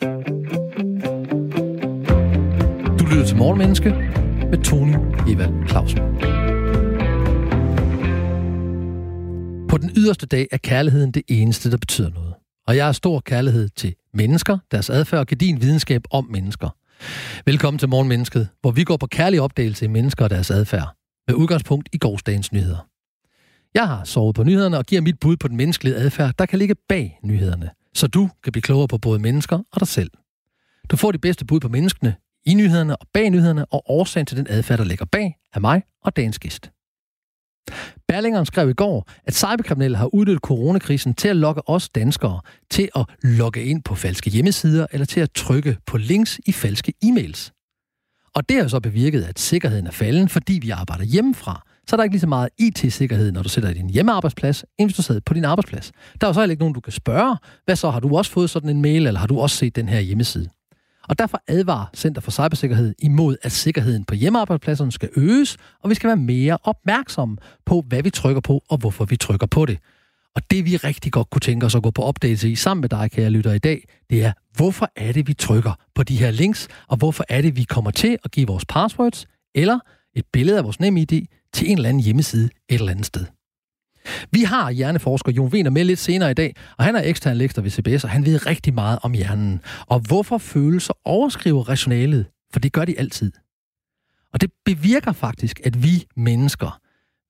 [0.00, 0.06] Du
[3.10, 3.90] lytter til Morgenmenneske
[4.50, 4.94] med Tony
[5.28, 5.98] Evald Clausen.
[9.68, 12.34] På den yderste dag er kærligheden det eneste, der betyder noget.
[12.66, 16.68] Og jeg har stor kærlighed til mennesker, deres adfærd og din videnskab om mennesker.
[17.46, 20.88] Velkommen til Morgenmennesket, hvor vi går på kærlig opdagelse i mennesker og deres adfærd.
[21.28, 22.86] Med udgangspunkt i gårsdagens nyheder.
[23.74, 26.58] Jeg har sovet på nyhederne og giver mit bud på den menneskelige adfærd, der kan
[26.58, 27.70] ligge bag nyhederne.
[27.98, 30.10] Så du kan blive klogere på både mennesker og dig selv.
[30.90, 34.36] Du får de bedste bud på menneskene i nyhederne og bag nyhederne og årsagen til
[34.36, 36.70] den adfærd, der ligger bag af mig og dagens gæst.
[38.08, 42.40] Berlingeren skrev i går, at cyberkriminelle har udnyttet coronakrisen til at lokke os danskere
[42.70, 46.92] til at logge ind på falske hjemmesider eller til at trykke på links i falske
[47.04, 47.52] e-mails.
[48.34, 51.62] Og det har så bevirket, at sikkerheden er falden, fordi vi arbejder hjemmefra.
[51.88, 54.88] Så er der ikke lige så meget IT-sikkerhed, når du sidder i din hjemmearbejdsplads, end
[54.88, 55.92] hvis du sidder på din arbejdsplads.
[56.20, 58.30] Der er jo så heller ikke nogen, du kan spørge, hvad så, har du også
[58.30, 60.48] fået sådan en mail, eller har du også set den her hjemmeside?
[61.08, 65.94] Og derfor advarer Center for Cybersikkerhed imod, at sikkerheden på hjemmearbejdspladserne skal øges, og vi
[65.94, 69.78] skal være mere opmærksomme på, hvad vi trykker på, og hvorfor vi trykker på det.
[70.36, 72.88] Og det vi rigtig godt kunne tænke os at gå på opdagelse i sammen med
[72.88, 76.30] dig, kære lytter i dag, det er, hvorfor er det, vi trykker på de her
[76.30, 79.78] links, og hvorfor er det, vi kommer til at give vores passwords, eller
[80.14, 83.26] et billede af vores nem ID, til en eller anden hjemmeside et eller andet sted.
[84.30, 87.62] Vi har hjerneforsker Jon Wiener med lidt senere i dag, og han er ekstern lektor
[87.62, 89.60] ved CBS, og han ved rigtig meget om hjernen.
[89.86, 93.32] Og hvorfor følelser overskriver rationalet, for det gør de altid.
[94.32, 96.80] Og det bevirker faktisk, at vi mennesker,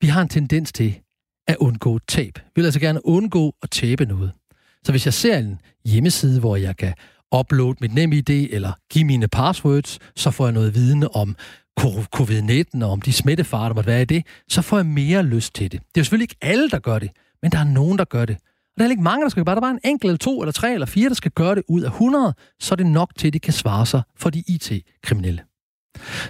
[0.01, 1.01] vi har en tendens til
[1.47, 2.33] at undgå tab.
[2.37, 4.33] Vi vil altså gerne undgå at tabe noget.
[4.85, 6.95] Så hvis jeg ser en hjemmeside, hvor jeg kan
[7.35, 11.37] upload mit NemID eller give mine passwords, så får jeg noget viden om
[11.81, 15.55] covid-19 og om de smittefarer, der måtte være i det, så får jeg mere lyst
[15.55, 15.81] til det.
[15.81, 17.11] Det er jo selvfølgelig ikke alle, der gør det,
[17.43, 18.37] men der er nogen, der gør det.
[18.37, 19.63] Og der er ikke mange, der skal gøre det.
[19.63, 21.63] Der er bare en enkelt, eller to, eller tre, eller fire, der skal gøre det
[21.69, 24.43] ud af 100, så er det nok til, at det kan svare sig for de
[24.47, 25.43] IT-kriminelle.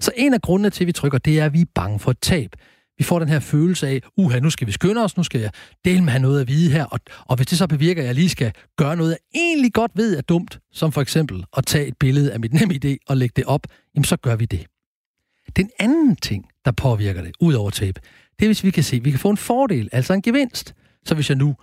[0.01, 2.11] Så en af grundene til, at vi trykker, det er, at vi er bange for
[2.11, 2.51] et tab.
[2.99, 5.51] Vi får den her følelse af, uha, nu skal vi skynde os, nu skal jeg
[5.85, 8.15] dele med have noget at vide her, og, og hvis det så bevirker, at jeg
[8.15, 11.87] lige skal gøre noget, jeg egentlig godt ved er dumt, som for eksempel at tage
[11.87, 14.67] et billede af mit NemID og lægge det op, jamen så gør vi det.
[15.57, 18.01] Den anden ting, der påvirker det, ud over tape,
[18.39, 20.75] det er, hvis vi kan se, at vi kan få en fordel, altså en gevinst.
[21.05, 21.57] Så hvis jeg nu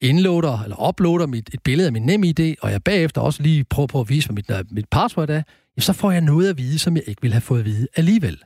[0.00, 3.86] indloader eller uploader mit, et billede af min NemID, og jeg bagefter også lige prøver
[3.86, 5.42] på at vise, hvad mit, mit password er,
[5.78, 8.38] så får jeg noget at vide, som jeg ikke ville have fået at vide alligevel.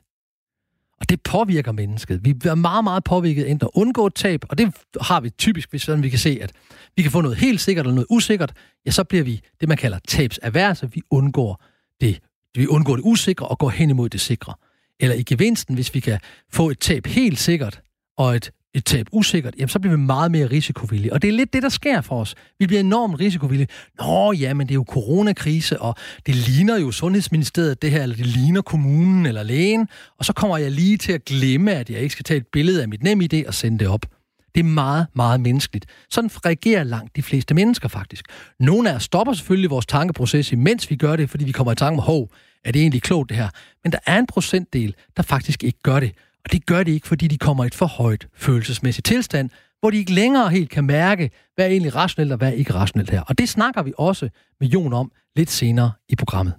[1.01, 2.25] Og det påvirker mennesket.
[2.25, 5.71] Vi er meget, meget påvirket enten at undgå et tab, og det har vi typisk,
[5.71, 6.53] hvis sådan vi kan se, at
[6.97, 8.53] vi kan få noget helt sikkert eller noget usikkert,
[8.87, 10.91] ja, så bliver vi det, man kalder tabsaverse.
[10.93, 11.65] Vi undgår
[12.01, 12.21] det,
[12.55, 14.55] vi undgår det usikre og går hen imod det sikre
[15.01, 16.21] eller i gevinsten, hvis vi kan
[16.53, 17.81] få et tab helt sikkert,
[18.17, 21.13] og et, et tab usikkert, jamen så bliver vi meget mere risikovillige.
[21.13, 22.35] Og det er lidt det, der sker for os.
[22.59, 23.69] Vi bliver enormt risikovillige.
[23.99, 25.95] Nå ja, men det er jo coronakrise, og
[26.27, 29.89] det ligner jo Sundhedsministeriet det her, eller det ligner kommunen eller lægen,
[30.19, 32.83] og så kommer jeg lige til at glemme, at jeg ikke skal tage et billede
[32.83, 34.07] af mit NemID og sende det op.
[34.55, 35.87] Det er meget, meget menneskeligt.
[36.11, 38.25] Sådan reagerer langt de fleste mennesker faktisk.
[38.61, 41.77] Nogle af os stopper selvfølgelig vores tankeproces, imens vi gør det, fordi vi kommer i
[41.77, 42.31] tanke om, hov,
[42.65, 43.49] er det egentlig klogt det her?
[43.85, 46.13] Men der er en procentdel, der faktisk ikke gør det.
[46.45, 49.91] Og det gør de ikke, fordi de kommer i et for højt følelsesmæssigt tilstand, hvor
[49.91, 53.11] de ikke længere helt kan mærke, hvad er egentlig rationelt og hvad er ikke rationelt
[53.11, 53.21] her.
[53.21, 54.29] Og det snakker vi også
[54.61, 56.55] med Jon om lidt senere i programmet.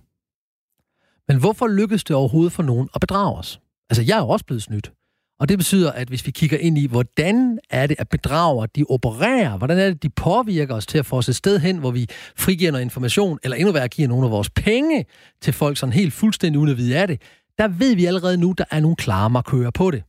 [1.27, 3.59] Men hvorfor lykkedes det overhovedet for nogen at bedrage os?
[3.89, 4.91] Altså, jeg er jo også blevet snydt.
[5.39, 8.85] Og det betyder, at hvis vi kigger ind i, hvordan er det, at bedrager de
[8.89, 11.91] opererer, hvordan er det, de påvirker os til at få os et sted hen, hvor
[11.91, 15.05] vi frigiver noget information, eller endnu værre giver nogle af vores penge
[15.41, 17.21] til folk sådan helt fuldstændig uden at vide af det,
[17.57, 20.03] der ved vi allerede nu, der er nogle klare markører på det.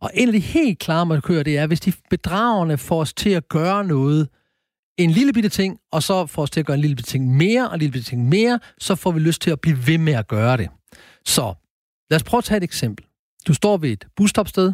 [0.00, 3.30] Og en af de helt klare markører, det er, hvis de bedragerne får os til
[3.30, 4.28] at gøre noget,
[4.98, 7.36] en lille bitte ting, og så får os til at gøre en lille bitte ting
[7.36, 9.98] mere, og en lille bitte ting mere, så får vi lyst til at blive ved
[9.98, 10.68] med at gøre det.
[11.26, 11.54] Så
[12.10, 13.06] lad os prøve at tage et eksempel.
[13.46, 14.72] Du står ved et busstopsted,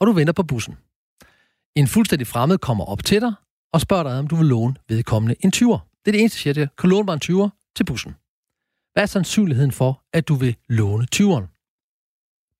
[0.00, 0.76] og du venter på bussen.
[1.76, 3.32] En fuldstændig fremmed kommer op til dig
[3.72, 5.78] og spørger dig, om du vil låne vedkommende en 20'er.
[6.04, 8.14] Det er det eneste, jeg siger Kan du låne mig en 20'er til bussen?
[8.92, 11.46] Hvad er sandsynligheden for, at du vil låne 20'eren?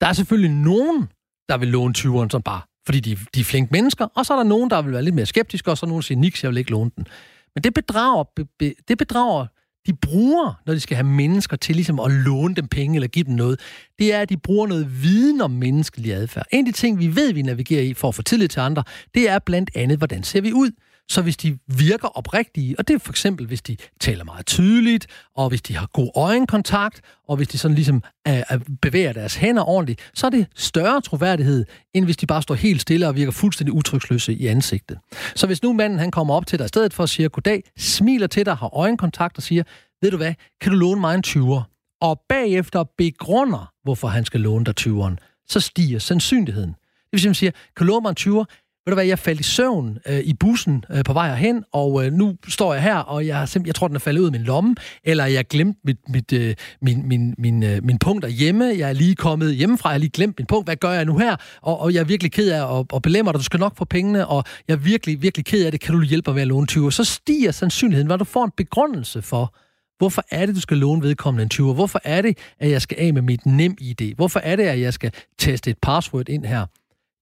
[0.00, 1.08] Der er selvfølgelig nogen,
[1.48, 4.36] der vil låne 20'eren som bare, fordi de, de er flinke mennesker, og så er
[4.36, 6.42] der nogen, der vil være lidt mere skeptiske, og så er nogen, der siger, niks,
[6.42, 7.06] jeg vil ikke låne den.
[7.54, 9.46] Men det bedrager, be, be, det bedrager
[9.86, 13.24] de bruger, når de skal have mennesker til ligesom at låne dem penge eller give
[13.24, 13.60] dem noget,
[13.98, 16.46] det er, at de bruger noget viden om menneskelig adfærd.
[16.52, 18.82] En af de ting, vi ved, vi navigerer i for at få tillid til andre,
[19.14, 20.70] det er blandt andet, hvordan ser vi ud?
[21.10, 25.06] Så hvis de virker oprigtige, og det er for eksempel, hvis de taler meget tydeligt,
[25.36, 29.34] og hvis de har god øjenkontakt, og hvis de sådan ligesom øh, øh bevæger deres
[29.34, 31.64] hænder ordentligt, så er det større troværdighed,
[31.94, 34.98] end hvis de bare står helt stille og virker fuldstændig utryksløse i ansigtet.
[35.34, 37.62] Så hvis nu manden han kommer op til dig i stedet for at sige goddag,
[37.78, 39.62] smiler til dig, har øjenkontakt og siger,
[40.02, 41.62] ved du hvad, kan du låne mig en 20'er?
[42.00, 46.70] Og bagefter begrunder, hvorfor han skal låne dig 20'eren, så stiger sandsynligheden.
[46.70, 48.44] Det vil sige, at man siger, kan du låne mig en 20'er?
[48.86, 52.06] Ved du hvad, jeg faldt i søvn øh, i bussen øh, på vej herhen, og
[52.06, 54.42] øh, nu står jeg her, og jeg, jeg tror, den er faldet ud af min
[54.42, 54.74] lomme,
[55.04, 58.92] eller jeg glemt mit, mit, øh, min, min, min, øh, min punkt derhjemme, jeg er
[58.92, 61.36] lige kommet hjemmefra, jeg har lige glemt min punkt, hvad gør jeg nu her?
[61.62, 63.84] Og, og jeg er virkelig ked af at, at belemmer dig, du skal nok få
[63.84, 66.48] pengene, og jeg er virkelig, virkelig ked af det, kan du hjælpe mig med at
[66.48, 66.92] låne 20?
[66.92, 69.54] Så stiger sandsynligheden, når du får en begrundelse for,
[69.98, 71.74] Hvorfor er det, du skal låne vedkommende en 20?
[71.74, 74.14] Hvorfor er det, at jeg skal af med mit nem ID?
[74.14, 76.66] Hvorfor er det, at jeg skal teste et password ind her?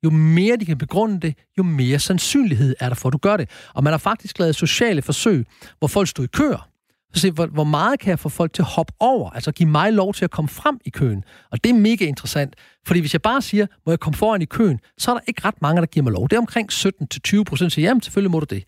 [0.05, 3.37] Jo mere de kan begrunde det, jo mere sandsynlighed er der for, at du gør
[3.37, 3.51] det.
[3.75, 5.47] Og man har faktisk lavet sociale forsøg,
[5.79, 6.69] hvor folk stod i køer.
[7.15, 9.31] Så se, hvor, hvor meget kan jeg få folk til at hoppe over?
[9.31, 11.25] Altså give mig lov til at komme frem i køen.
[11.51, 12.57] Og det er mega interessant.
[12.87, 15.45] Fordi hvis jeg bare siger, må jeg komme foran i køen, så er der ikke
[15.45, 16.29] ret mange, der giver mig lov.
[16.29, 18.65] Det er omkring 17-20 procent, siger, jamen selvfølgelig må du det.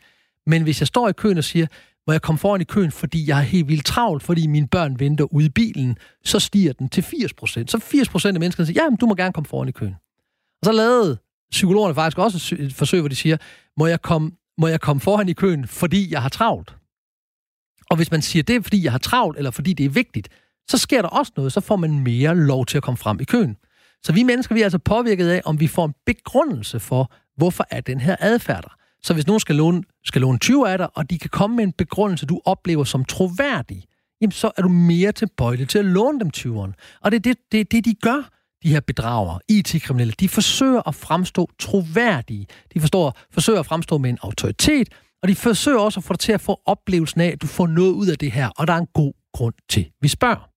[0.46, 1.66] Men hvis jeg står i køen og siger,
[2.06, 5.00] må jeg komme foran i køen, fordi jeg er helt vildt travlt, fordi mine børn
[5.00, 7.70] venter ude i bilen, så stiger den til 80 procent.
[7.70, 9.94] Så 80 procent af menneskerne siger, jamen du må gerne komme foran i køen.
[10.60, 11.18] Og så lavede
[11.50, 13.36] psykologerne faktisk også et forsøg, hvor de siger,
[13.76, 16.76] må jeg komme, må jeg komme foran i køen, fordi jeg har travlt?
[17.90, 20.28] Og hvis man siger, det er fordi jeg har travlt, eller fordi det er vigtigt,
[20.68, 23.24] så sker der også noget, så får man mere lov til at komme frem i
[23.24, 23.56] køen.
[24.02, 27.64] Så vi mennesker, vi er altså påvirket af, om vi får en begrundelse for, hvorfor
[27.70, 28.76] er den her adfærd der.
[29.02, 31.64] Så hvis nogen skal låne, skal låne 20 af dig, og de kan komme med
[31.64, 33.84] en begrundelse, du oplever som troværdig,
[34.20, 36.98] jamen så er du mere tilbøjelig til at låne dem 20'eren.
[37.00, 40.94] Og det er det, det, det, de gør de her bedrager, IT-kriminelle, de forsøger at
[40.94, 42.46] fremstå troværdige.
[42.74, 44.88] De forstår, forsøger at fremstå med en autoritet,
[45.22, 47.66] og de forsøger også at få dig til at få oplevelsen af, at du får
[47.66, 50.50] noget ud af det her, og der er en god grund til, vi spørger.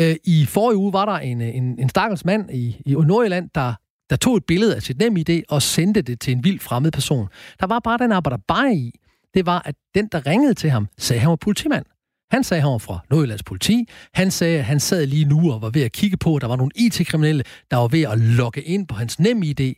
[0.00, 3.74] Øh, I forrige uge var der en, en, en stakkels mand i, i Nordjylland, der,
[4.10, 6.90] der tog et billede af sit nem idé og sendte det til en vild fremmed
[6.90, 7.28] person.
[7.60, 8.92] Der var bare den arbejder bare i,
[9.34, 11.84] det var, at den, der ringede til ham, sagde, at han var politimand.
[12.30, 13.88] Han sagde, at han var fra Nordjyllands politi.
[14.14, 16.48] Han sagde, at han sad lige nu og var ved at kigge på, at der
[16.48, 19.72] var nogle IT-kriminelle, der var ved at logge ind på hans nem idé.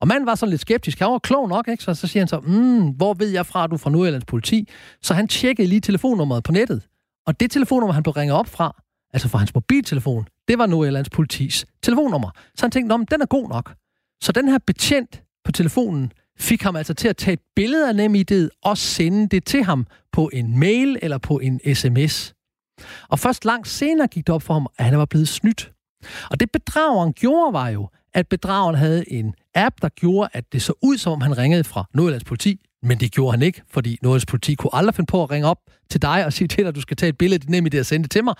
[0.00, 0.98] Og manden var sådan lidt skeptisk.
[0.98, 1.84] Han var klog nok, ikke?
[1.84, 4.24] Så, så siger han så, mm, hvor ved jeg fra, at du er fra Nordjyllands
[4.24, 4.68] politi?
[5.02, 6.82] Så han tjekkede lige telefonnummeret på nettet.
[7.26, 8.82] Og det telefonnummer, han blev ringet op fra,
[9.12, 12.30] altså fra hans mobiltelefon, det var Nordjyllands politis telefonnummer.
[12.54, 13.74] Så han tænkte, den er god nok.
[14.20, 18.06] Så den her betjent på telefonen fik ham altså til at tage et billede af
[18.06, 22.34] NemID'et og sende det til ham på en mail eller på en sms.
[23.08, 25.72] Og først langt senere gik det op for ham, at han var blevet snydt.
[26.30, 30.62] Og det bedrageren gjorde var jo, at bedrageren havde en app, der gjorde, at det
[30.62, 33.98] så ud, som om han ringede fra Nordjyllands politi, men det gjorde han ikke, fordi
[34.02, 35.58] Nordjyllands politi kunne aldrig finde på at ringe op
[35.90, 37.80] til dig og sige til dig, at du skal tage et billede af nemlig det
[37.80, 38.34] og sende det til mig.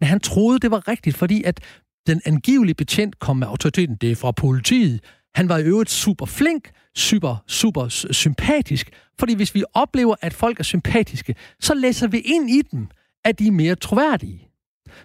[0.00, 1.60] Men han troede, det var rigtigt, fordi at
[2.06, 5.00] den angivelige betjent kom med autoriteten, det er fra politiet.
[5.34, 8.90] Han var i øvrigt super flink, super, super sympatisk.
[9.18, 12.88] Fordi hvis vi oplever, at folk er sympatiske, så læser vi ind i dem,
[13.24, 14.48] at de er mere troværdige.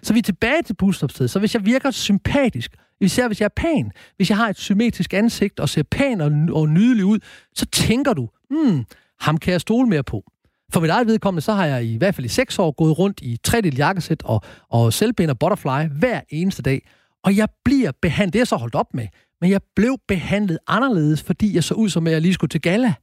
[0.02, 1.30] Så vi er tilbage til busstopstedet.
[1.30, 5.14] Så hvis jeg virker sympatisk, især hvis jeg er pæn, hvis jeg har et symmetrisk
[5.14, 7.18] ansigt og ser pæn og, og nydelig ud,
[7.54, 8.84] så tænker du, hmm,
[9.20, 10.24] ham kan jeg stole mere på.
[10.72, 13.20] For mit eget vedkommende, så har jeg i hvert fald i seks år gået rundt
[13.22, 16.88] i tredel jakkesæt og, og selvbind og butterfly hver eneste dag.
[17.24, 19.06] Og jeg bliver behandlet, det er så holdt op med,
[19.40, 22.60] men jeg blev behandlet anderledes, fordi jeg så ud som, at jeg lige skulle til
[22.60, 22.94] gala.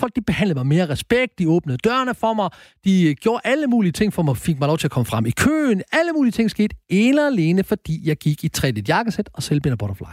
[0.00, 2.50] Folk de behandlede mig mere respekt, de åbnede dørene for mig,
[2.84, 5.26] de øh, gjorde alle mulige ting for mig, fik mig lov til at komme frem
[5.26, 5.82] i køen.
[5.92, 10.04] Alle mulige ting skete ene alene, fordi jeg gik i trædet jakkesæt og selvbinder butterfly.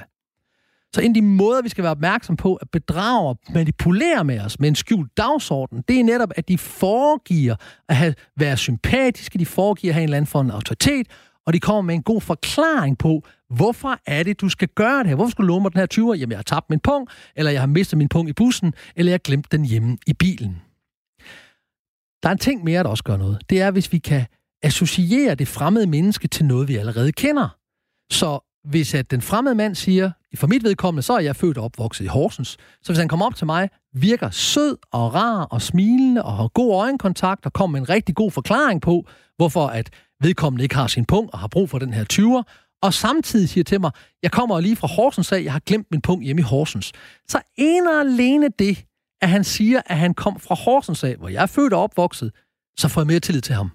[0.96, 4.60] Så en af de måder, vi skal være opmærksom på, at bedrager manipulerer med os
[4.60, 7.56] med en skjult dagsorden, det er netop, at de foregiver
[7.90, 11.08] at have, være sympatiske, de foregiver at have en eller anden for en autoritet,
[11.46, 15.08] og de kommer med en god forklaring på, hvorfor er det, du skal gøre det
[15.08, 15.16] her?
[15.16, 16.20] Hvorfor skal du låne mig den her 20'er?
[16.20, 19.10] Jamen, jeg har tabt min punkt, eller jeg har mistet min punkt i bussen, eller
[19.10, 20.62] jeg har glemt den hjemme i bilen.
[22.24, 23.42] Der er en ting mere, der også gør noget.
[23.50, 24.26] Det er, hvis vi kan
[24.64, 27.58] associere det fremmede menneske til noget, vi allerede kender.
[28.12, 31.64] Så hvis at den fremmede mand siger, for mit vedkommende, så er jeg født og
[31.64, 35.62] opvokset i Horsens, så hvis han kommer op til mig, virker sød og rar og
[35.62, 39.06] smilende og har god øjenkontakt og kommer med en rigtig god forklaring på,
[39.38, 39.90] hvorfor at
[40.22, 43.64] vedkommende ikke har sin punkt og har brug for den her 20'er, og samtidig siger
[43.64, 43.92] til mig,
[44.24, 46.92] jeg kommer lige fra Horsens af, jeg har glemt min punkt hjemme i Horsens.
[47.28, 48.86] Så en og alene det,
[49.22, 52.32] at han siger, at han kom fra Horsens af, hvor jeg er født og opvokset,
[52.78, 53.72] så får jeg mere tillid til ham.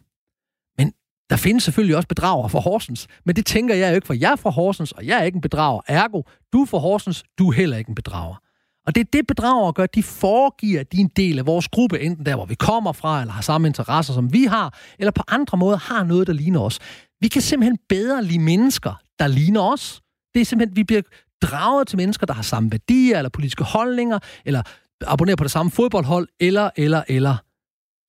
[0.78, 0.92] Men
[1.30, 4.32] der findes selvfølgelig også bedrager fra Horsens, men det tænker jeg jo ikke, for jeg
[4.32, 5.80] er fra Horsens, og jeg er ikke en bedrager.
[5.88, 6.22] Ergo,
[6.52, 8.40] du er fra Horsens, du er heller ikke en bedrager.
[8.86, 9.86] Og det er det, bedrager gør.
[9.86, 12.92] De foregiver, at de er en del af vores gruppe, enten der, hvor vi kommer
[12.92, 16.32] fra, eller har samme interesser, som vi har, eller på andre måder har noget, der
[16.32, 16.78] ligner os.
[17.20, 20.02] Vi kan simpelthen bedre lide mennesker, der ligner os.
[20.34, 21.02] Det er simpelthen, vi bliver
[21.42, 24.62] draget til mennesker, der har samme værdier, eller politiske holdninger, eller
[25.06, 27.36] abonnerer på det samme fodboldhold, eller, eller, eller.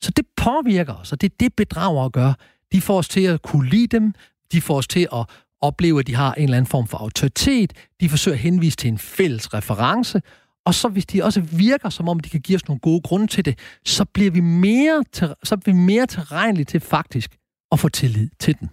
[0.03, 2.33] Så det påvirker os, og det er det, bedrager gør.
[2.71, 4.13] De får os til at kunne lide dem.
[4.51, 5.25] De får os til at
[5.61, 7.73] opleve, at de har en eller anden form for autoritet.
[8.01, 10.21] De forsøger at henvise til en fælles reference.
[10.65, 13.27] Og så hvis de også virker, som om de kan give os nogle gode grunde
[13.27, 17.35] til det, så bliver vi mere, til, så bliver vi mere tilregnelige til faktisk
[17.71, 18.69] at få tillid til den.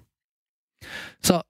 [1.22, 1.42] Så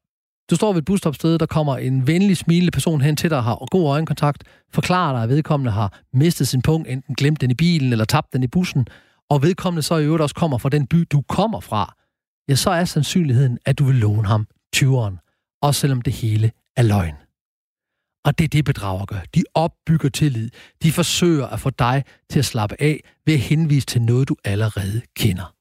[0.50, 3.66] du står ved et busstopsted, der kommer en venlig, smilende person hen til dig, har
[3.70, 7.92] god øjenkontakt, forklarer dig, at vedkommende har mistet sin punkt, enten glemt den i bilen
[7.92, 8.86] eller tabt den i bussen,
[9.30, 11.94] og vedkommende så i øvrigt også kommer fra den by, du kommer fra,
[12.48, 14.46] ja, så er sandsynligheden, at du vil låne ham
[14.76, 17.21] 20'eren, også selvom det hele er løgn.
[18.24, 19.20] Og det er det, bedrager gør.
[19.34, 20.50] De opbygger tillid.
[20.82, 24.36] De forsøger at få dig til at slappe af ved at henvise til noget, du
[24.44, 25.54] allerede kender.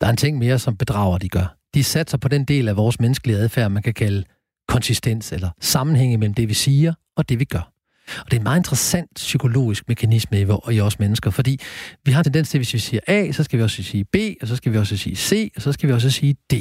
[0.00, 1.56] Der er en ting mere, som bedrager de gør.
[1.74, 4.24] De satser på den del af vores menneskelige adfærd, man kan kalde
[4.68, 7.72] konsistens eller sammenhæng mellem det, vi siger og det, vi gør.
[8.18, 10.40] Og det er en meget interessant psykologisk mekanisme
[10.72, 11.60] i, os mennesker, fordi
[12.04, 14.04] vi har en tendens til, at hvis vi siger A, så skal vi også sige
[14.04, 16.52] B, og så skal vi også sige C, og så skal vi også sige D.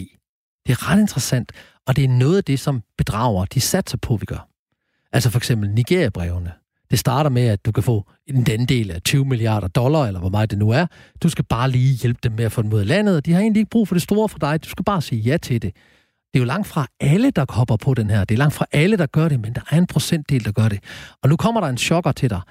[0.67, 1.51] Det er ret interessant,
[1.87, 4.52] og det er noget af det, som bedrager, de satser på, vi gør.
[5.13, 6.51] Altså for eksempel Nigeria-brevene.
[6.91, 10.19] Det starter med, at du kan få en den del af 20 milliarder dollar, eller
[10.19, 10.85] hvor meget det nu er.
[11.23, 13.33] Du skal bare lige hjælpe dem med at få dem ud af landet, og de
[13.33, 14.63] har egentlig ikke brug for det store for dig.
[14.63, 15.75] Du skal bare sige ja til det.
[16.33, 18.25] Det er jo langt fra alle, der hopper på den her.
[18.25, 20.69] Det er langt fra alle, der gør det, men der er en procentdel, der gør
[20.69, 20.79] det.
[21.23, 22.41] Og nu kommer der en chokker til dig.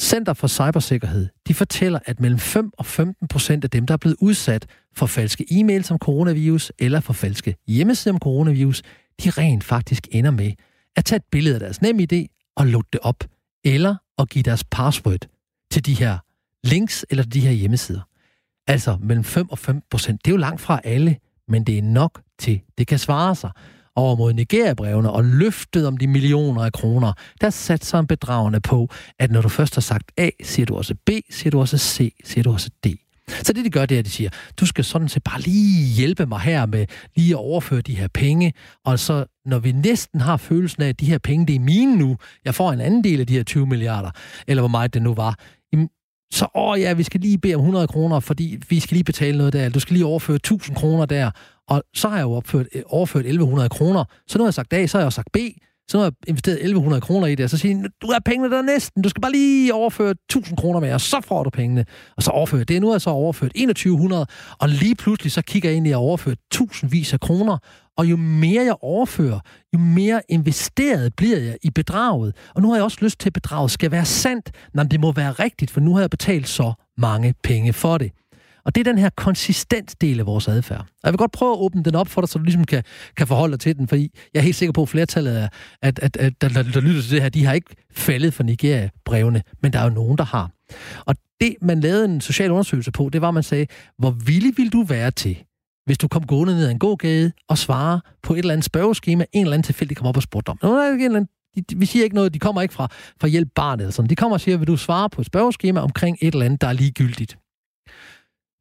[0.00, 3.98] Center for Cybersikkerhed, de fortæller, at mellem 5 og 15 procent af dem, der er
[3.98, 4.66] blevet udsat
[4.96, 8.82] for falske e-mails om coronavirus, eller for falske hjemmesider om coronavirus,
[9.24, 10.52] de rent faktisk ender med
[10.96, 13.24] at tage et billede af deres nem idé og lukke det op,
[13.64, 15.26] eller at give deres password
[15.72, 16.18] til de her
[16.64, 18.00] links eller de her hjemmesider.
[18.66, 20.24] Altså mellem 5 og 15 procent.
[20.24, 21.16] Det er jo langt fra alle,
[21.48, 23.50] men det er nok til, det kan svare sig.
[23.96, 28.60] Over mod Nigeria-brevene og løftet om de millioner af kroner, der satte sig en bedragende
[28.60, 31.78] på, at når du først har sagt A, siger du også B, siger du også
[31.78, 32.86] C, siger du også D.
[33.42, 35.94] Så det, de gør, det er, at de siger, du skal sådan set bare lige
[35.94, 38.52] hjælpe mig her med lige at overføre de her penge,
[38.84, 41.96] og så når vi næsten har følelsen af, at de her penge, det er mine
[41.96, 44.10] nu, jeg får en anden del af de her 20 milliarder,
[44.46, 45.38] eller hvor meget det nu var,
[46.32, 49.38] så åh ja, vi skal lige bede om 100 kroner, fordi vi skal lige betale
[49.38, 51.30] noget der, du skal lige overføre 1000 kroner der,
[51.68, 54.72] og så har jeg jo opført, øh, overført 1100 kroner, så nu har jeg sagt
[54.72, 55.36] A, så har jeg sagt B,
[55.90, 58.62] så har jeg investeret 1100 kroner i det, og så siger du har pengene der
[58.62, 61.84] næsten, du skal bare lige overføre 1000 kroner mere, og så får du pengene.
[62.16, 62.80] Og så overfører det.
[62.80, 64.26] Nu har jeg så overført 2100,
[64.58, 67.58] og lige pludselig så kigger jeg ind i at overføre tusindvis af kroner,
[67.96, 69.40] og jo mere jeg overfører,
[69.74, 72.36] jo mere investeret bliver jeg i bedraget.
[72.54, 75.12] Og nu har jeg også lyst til, at bedraget skal være sandt, når det må
[75.12, 78.12] være rigtigt, for nu har jeg betalt så mange penge for det.
[78.70, 80.80] Og det er den her konsistent del af vores adfærd.
[80.80, 82.82] Og jeg vil godt prøve at åbne den op for dig, så du ligesom kan,
[83.16, 85.48] kan forholde dig til den, fordi jeg er helt sikker på, at flertallet af,
[85.82, 88.42] at, at, at der, der, der lytter til det her, de har ikke faldet for
[88.42, 90.50] Nigeria-brevene, men der er jo nogen, der har.
[91.06, 93.66] Og det, man lavede en social undersøgelse på, det var, at man sagde,
[93.98, 95.44] hvor villig vil du være til,
[95.86, 99.24] hvis du kom gående ned ad en gågade og svarer på et eller andet spørgeskema,
[99.32, 100.58] en eller anden tilfældig kommer op og spurgte om.
[100.62, 102.88] Nå, der er en eller anden de, vi siger ikke noget, de kommer ikke fra,
[103.20, 104.10] fra hjælp barnet eller sådan.
[104.10, 106.66] De kommer og siger, vil du svare på et spørgeskema omkring et eller andet, der
[106.66, 107.39] er ligegyldigt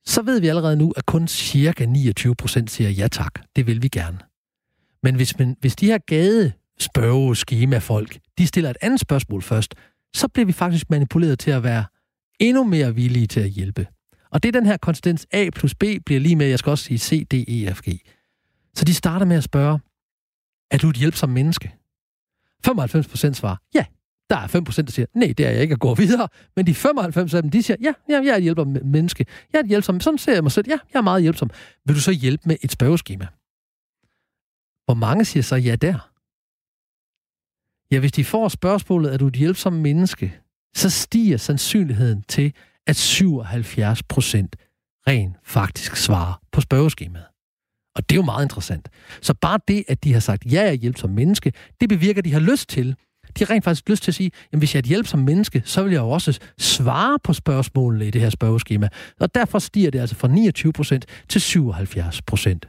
[0.09, 3.33] så ved vi allerede nu, at kun cirka 29 procent siger ja tak.
[3.55, 4.17] Det vil vi gerne.
[5.03, 9.75] Men hvis, man, hvis de her gade spørge skema-folk, de stiller et andet spørgsmål først,
[10.13, 11.85] så bliver vi faktisk manipuleret til at være
[12.39, 13.87] endnu mere villige til at hjælpe.
[14.31, 16.83] Og det er den her konsistens A plus B bliver lige med, jeg skal også
[16.83, 17.89] sige C, D, E, F, G.
[18.75, 19.79] Så de starter med at spørge,
[20.71, 21.75] er du et hjælpsomt menneske?
[22.65, 23.85] 95 procent svarer, ja,
[24.29, 26.27] der er 5%, der siger, nej, det er jeg ikke at gå videre.
[26.55, 29.25] Men de 95 af dem, de siger, ja, ja jeg er et hjælper menneske.
[29.53, 29.99] Jeg er et hjælpsom.
[29.99, 30.67] Sådan ser jeg mig selv.
[30.67, 31.49] Ja, jeg er meget hjælpsom.
[31.85, 33.27] Vil du så hjælpe med et spørgeskema?
[34.85, 36.09] Hvor mange siger så ja der?
[37.91, 40.39] Ja, hvis de får spørgsmålet, er du et hjælpsom menneske,
[40.75, 42.53] så stiger sandsynligheden til,
[42.87, 44.55] at 77 procent
[45.07, 47.25] rent faktisk svarer på spørgeskemaet.
[47.95, 48.89] Og det er jo meget interessant.
[49.21, 52.25] Så bare det, at de har sagt, ja, jeg er hjælpsom menneske, det bevirker, at
[52.25, 52.95] de har lyst til
[53.37, 55.19] de har rent faktisk lyst til at sige, at hvis jeg er et hjælp som
[55.19, 58.89] menneske, så vil jeg jo også svare på spørgsmålene i det her spørgeskema.
[59.19, 62.67] Og derfor stiger det altså fra 29 procent til 77 procent.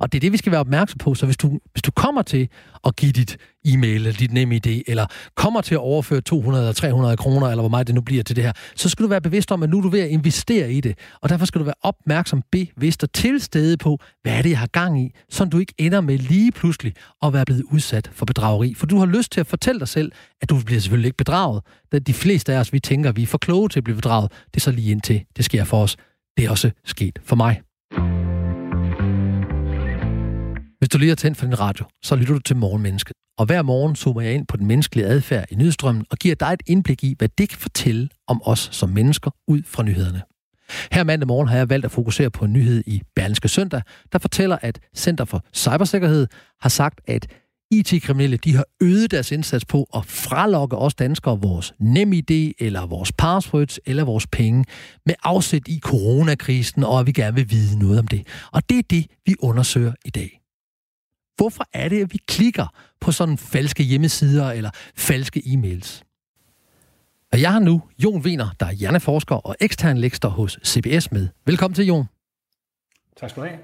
[0.00, 1.14] Og det er det, vi skal være opmærksom på.
[1.14, 2.48] Så hvis du, hvis du kommer til
[2.86, 5.06] at give dit e-mail eller dit nem idé, eller
[5.36, 8.36] kommer til at overføre 200 eller 300 kroner, eller hvor meget det nu bliver til
[8.36, 10.72] det her, så skal du være bevidst om, at nu er du ved at investere
[10.72, 10.98] i det.
[11.22, 14.66] Og derfor skal du være opmærksom, bevidst og tilstede på, hvad er det, jeg har
[14.66, 18.74] gang i, så du ikke ender med lige pludselig at være blevet udsat for bedrageri.
[18.74, 21.62] For du har lyst til at fortælle dig selv, at du bliver selvfølgelig ikke bedraget.
[21.92, 24.32] Da De fleste af os, vi tænker, vi er for kloge til at blive bedraget.
[24.54, 25.96] Det er så lige indtil det sker for os.
[26.36, 27.60] Det er også sket for mig.
[30.78, 33.12] Hvis du lige har tændt for din radio, så lytter du til Morgenmennesket.
[33.38, 36.52] Og hver morgen zoomer jeg ind på den menneskelige adfærd i nyhedsstrømmen og giver dig
[36.52, 40.22] et indblik i, hvad det kan fortælle om os som mennesker ud fra nyhederne.
[40.92, 44.18] Her mandag morgen har jeg valgt at fokusere på en nyhed i Berlingske Søndag, der
[44.18, 46.26] fortæller, at Center for Cybersikkerhed
[46.60, 47.26] har sagt, at
[47.70, 53.12] IT-kriminelle de har øget deres indsats på at fralokke os danskere vores NemID eller vores
[53.12, 54.64] passwords eller vores penge
[55.06, 58.26] med afsæt i coronakrisen, og at vi gerne vil vide noget om det.
[58.52, 60.45] Og det er det, vi undersøger i dag.
[61.36, 62.66] Hvorfor er det, at vi klikker
[63.00, 66.02] på sådan falske hjemmesider eller falske e-mails?
[67.32, 71.28] Og jeg har nu Jon Wiener, der er hjerneforsker og ekstern lektor hos CBS med.
[71.46, 72.04] Velkommen til, Jon.
[73.20, 73.58] Tak skal du have.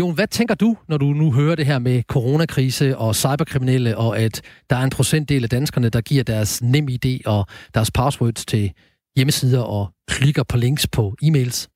[0.00, 4.18] Jon, hvad tænker du, når du nu hører det her med coronakrise og cyberkriminelle, og
[4.18, 8.46] at der er en procentdel af danskerne, der giver deres nem idé og deres passwords
[8.46, 8.72] til
[9.16, 11.73] hjemmesider og klikker på links på e-mails?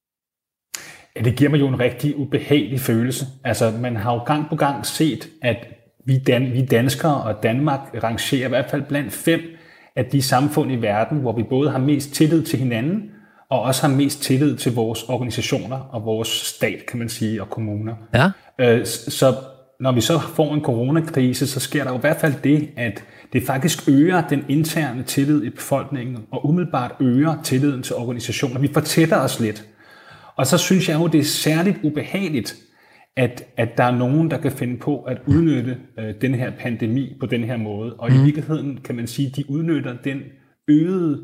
[1.19, 3.27] Ja, det giver mig jo en rigtig ubehagelig følelse.
[3.45, 5.57] Altså, man har jo gang på gang set, at
[6.07, 9.41] vi, dan- vi danskere og Danmark rangerer i hvert fald blandt fem
[9.97, 13.03] af de samfund i verden, hvor vi både har mest tillid til hinanden,
[13.51, 17.51] og også har mest tillid til vores organisationer og vores stat, kan man sige, og
[17.51, 17.95] kommuner.
[18.15, 18.31] Ja.
[18.61, 19.35] Øh, så
[19.81, 23.05] når vi så får en coronakrise, så sker der jo i hvert fald det, at
[23.33, 28.61] det faktisk øger den interne tillid i befolkningen, og umiddelbart øger tilliden til organisationer.
[28.61, 29.65] Vi fortætter os lidt.
[30.38, 32.57] Og så synes jeg jo, det er særligt ubehageligt,
[33.16, 37.16] at, at der er nogen, der kan finde på at udnytte øh, den her pandemi
[37.21, 37.95] på den her måde.
[37.95, 38.16] Og mm.
[38.16, 40.23] i virkeligheden kan man sige, at de udnytter den
[40.68, 41.23] øgede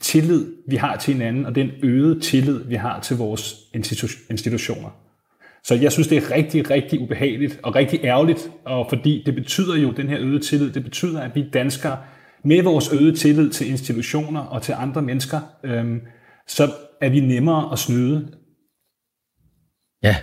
[0.00, 4.90] tillid, vi har til hinanden, og den øgede tillid, vi har til vores institu- institutioner.
[5.64, 9.76] Så jeg synes, det er rigtig, rigtig ubehageligt og rigtig ærgerligt, og fordi det betyder
[9.76, 11.98] jo, den her øgede tillid, det betyder, at vi danskere
[12.44, 16.00] med vores øgede tillid til institutioner og til andre mennesker, øhm,
[16.46, 18.32] så er vi nemmere at snyde.
[20.02, 20.16] Ja,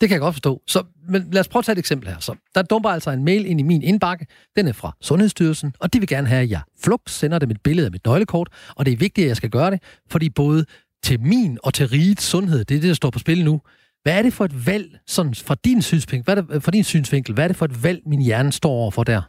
[0.00, 0.62] det kan jeg godt forstå.
[0.66, 2.18] Så, men lad os prøve at tage et eksempel her.
[2.18, 4.26] Så, der dumper altså en mail ind i min indbakke.
[4.56, 7.60] Den er fra Sundhedsstyrelsen, og de vil gerne have, at jeg flux sender dem et
[7.60, 8.48] billede af mit nøglekort.
[8.76, 10.64] Og det er vigtigt, at jeg skal gøre det, fordi både
[11.02, 13.60] til min og til rigets sundhed, det er det, der står på spil nu.
[14.02, 16.84] Hvad er det for et valg, sådan fra din synsvinkel, hvad er det, for din
[16.84, 19.22] synsvinkel, hvad er det for et valg, min hjerne står overfor der?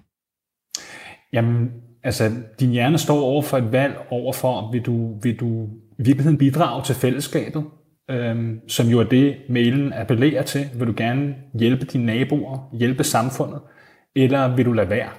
[1.33, 1.71] Jamen,
[2.03, 6.37] altså, din hjerne står over for et valg overfor, vil du, vil du i virkeligheden
[6.37, 7.63] bidrage til fællesskabet?
[8.11, 10.69] øhm, som jo er det, mailen appellerer til.
[10.75, 13.59] Vil du gerne hjælpe dine naboer, hjælpe samfundet,
[14.15, 15.09] eller vil du lade være?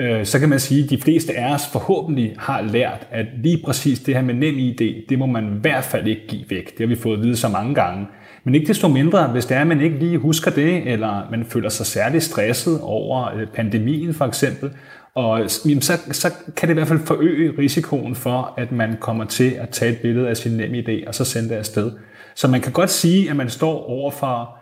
[0.00, 3.62] Øh, så kan man sige, at de fleste af os forhåbentlig har lært, at lige
[3.64, 6.70] præcis det her med nem ID, det må man i hvert fald ikke give væk.
[6.70, 8.06] Det har vi fået at vide så mange gange.
[8.44, 11.44] Men ikke desto mindre, hvis det er, at man ikke lige husker det, eller man
[11.44, 14.70] føler sig særlig stresset over øh, pandemien for eksempel,
[15.14, 19.24] og jamen, så, så kan det i hvert fald forøge risikoen for, at man kommer
[19.24, 21.92] til at tage et billede af sin nem idé og så sende det afsted.
[22.34, 24.58] Så man kan godt sige, at man står over for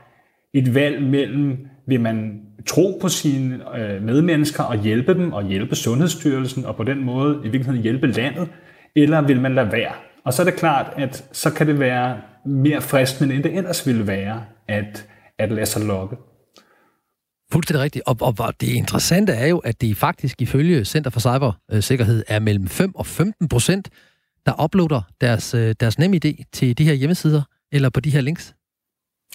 [0.54, 5.74] et valg mellem, vil man tro på sine øh, medmennesker og hjælpe dem og hjælpe
[5.76, 8.48] Sundhedsstyrelsen og på den måde i virkeligheden hjælpe landet,
[8.96, 9.92] eller vil man lade være?
[10.24, 13.86] Og så er det klart, at så kan det være mere fristende, end det ellers
[13.86, 15.06] ville være, at,
[15.38, 16.16] at lade sig lokke.
[17.52, 18.04] Fuldstændig rigtigt.
[18.06, 22.38] Og, og, og det interessante er jo, at det faktisk ifølge Center for Cybersikkerhed er
[22.38, 23.88] mellem 5 og 15 procent,
[24.46, 28.54] der uploader deres, øh, deres NemID til de her hjemmesider eller på de her links.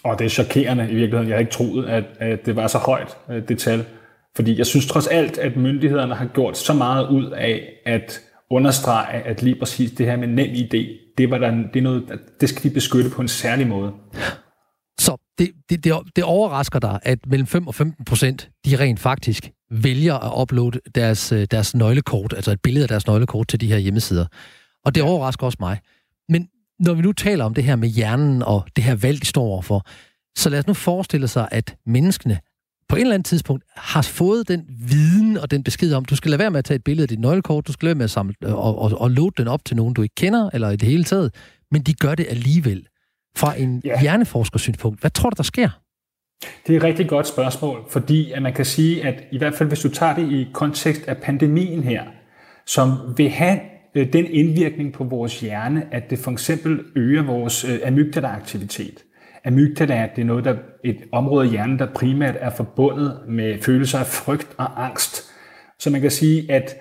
[0.04, 1.28] Og det er chokerende i virkeligheden.
[1.28, 3.86] Jeg har ikke troet, at, at det var så højt, øh, det tal.
[4.36, 9.22] Fordi jeg synes trods alt, at myndighederne har gjort så meget ud af at understrege,
[9.24, 12.50] at lige præcis det her med nem idé, det, var der, det, er noget, det
[12.50, 13.92] skal de beskytte på en særlig måde.
[15.38, 19.52] Det, det, det, det overrasker dig, at mellem 5 og 15 procent, de rent faktisk
[19.72, 23.68] vælger at uploade deres, øh, deres nøglekort, altså et billede af deres nøglekort til de
[23.68, 24.26] her hjemmesider.
[24.86, 25.80] Og det overrasker også mig.
[26.30, 26.48] Men
[26.80, 29.44] når vi nu taler om det her med hjernen og det her valg, de står
[29.44, 29.86] overfor,
[30.38, 32.40] så lad os nu forestille sig, at menneskene
[32.90, 36.32] på et eller andet tidspunkt har fået den viden og den besked om, du skal
[36.32, 38.04] lade være med at tage et billede af dit nøglekort, du skal lade være med
[38.04, 40.76] at samle og, og, og load den op til nogen, du ikke kender, eller i
[40.76, 41.36] det hele taget,
[41.72, 42.88] men de gør det alligevel
[43.38, 44.02] fra en ja.
[44.02, 45.02] hjerneforskersynspunkt.
[45.02, 45.70] Hvad tror du, der sker?
[46.68, 49.70] Det er et rigtig godt spørgsmål, fordi at man kan sige, at i hvert fald
[49.70, 52.04] hvis du tager det i kontekst af pandemien her,
[52.66, 53.60] som vil have
[53.96, 59.04] øh, den indvirkning på vores hjerne, at det for eksempel øger vores øh, amygdala-aktivitet.
[59.46, 64.00] Amygdala det er noget, der, et område i hjernen, der primært er forbundet med følelser
[64.00, 65.24] af frygt og angst.
[65.80, 66.76] Så man kan sige, at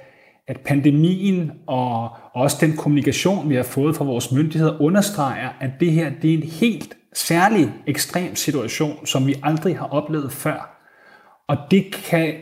[0.49, 5.93] at pandemien og også den kommunikation, vi har fået fra vores myndigheder, understreger, at det
[5.93, 10.83] her det er en helt særlig ekstrem situation, som vi aldrig har oplevet før.
[11.49, 12.35] Og det kan,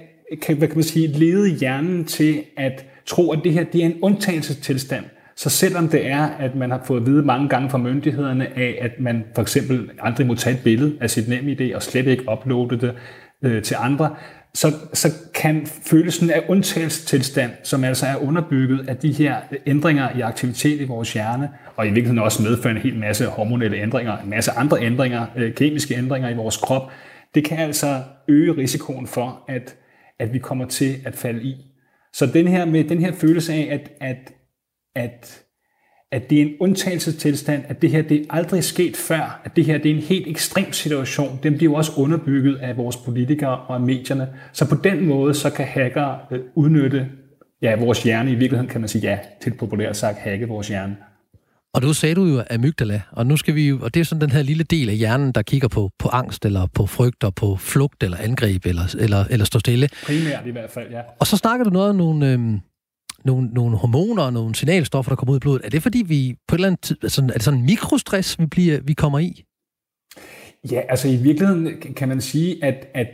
[0.42, 3.86] kan, hvad kan man sige, lede hjernen til at tro, at det her det er
[3.86, 5.04] en undtagelsestilstand.
[5.36, 8.78] Så selvom det er, at man har fået at vide mange gange fra myndighederne af,
[8.80, 12.06] at man for eksempel aldrig må tage et billede af sit nem idé og slet
[12.06, 12.94] ikke uploade det
[13.42, 14.16] øh, til andre,
[14.54, 19.36] så, så kan følelsen af undtagelsestilstand, som altså er underbygget af de her
[19.66, 23.76] ændringer i aktivitet i vores hjerne, og i virkeligheden også medfører en hel masse hormonelle
[23.76, 26.92] ændringer, en masse andre ændringer, øh, kemiske ændringer i vores krop,
[27.34, 29.76] det kan altså øge risikoen for, at,
[30.18, 31.54] at vi kommer til at falde i.
[32.12, 34.32] Så den her, med den her følelse af, at, at,
[34.94, 35.43] at
[36.14, 39.64] at det er en undtagelsestilstand, at det her det er aldrig sket før, at det
[39.64, 43.56] her det er en helt ekstrem situation, den bliver jo også underbygget af vores politikere
[43.58, 44.28] og af medierne.
[44.52, 47.08] Så på den måde, så kan hacker øh, udnytte
[47.62, 50.96] ja, vores hjerne, i virkeligheden kan man sige ja, til populært sagt, hacke vores hjerne.
[51.74, 54.20] Og nu sagde du jo amygdala, og nu skal vi jo, og det er sådan
[54.20, 57.34] den her lille del af hjernen, der kigger på, på angst, eller på frygt, og
[57.34, 59.88] på flugt, eller angreb, eller, eller, eller stå stille.
[60.06, 61.00] Primært i hvert fald, ja.
[61.20, 62.60] Og så snakker du noget om nogle, øhm,
[63.24, 65.64] nogle, nogle hormoner og nogle signalstoffer, der kommer ud i blodet.
[65.64, 68.38] Er det fordi, vi på et eller andet tid, altså, er det sådan en mikrostress,
[68.38, 69.44] vi, bliver, vi kommer i?
[70.70, 73.06] Ja, altså i virkeligheden kan man sige, at, at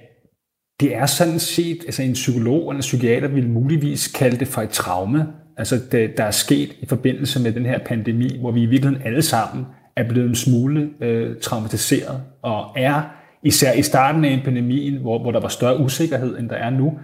[0.80, 4.62] det er sådan set, altså en psykolog eller en psykiater vil muligvis kalde det for
[4.62, 8.62] et traume, altså det, der er sket i forbindelse med den her pandemi, hvor vi
[8.62, 13.02] i virkeligheden alle sammen er blevet en smule øh, traumatiseret, og er
[13.42, 16.98] især i starten af pandemien, hvor, hvor der var større usikkerhed, end der er nu,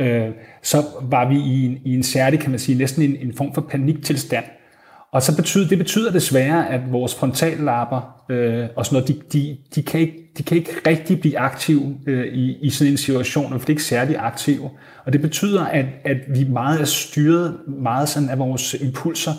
[0.00, 0.28] øh,
[0.62, 3.54] så var vi i en, i en særlig, kan man sige, næsten en, en form
[3.54, 4.44] for paniktilstand.
[5.12, 9.56] Og så betyder, det betyder desværre, at vores frontallapper øh, og sådan noget, de, de,
[9.74, 13.50] de, kan ikke, de kan ikke rigtig blive aktive øh, i, i sådan en situation,
[13.50, 14.70] for det er ikke særlig aktive.
[15.06, 19.32] Og det betyder, at, at vi meget er styret meget sådan af vores impulser,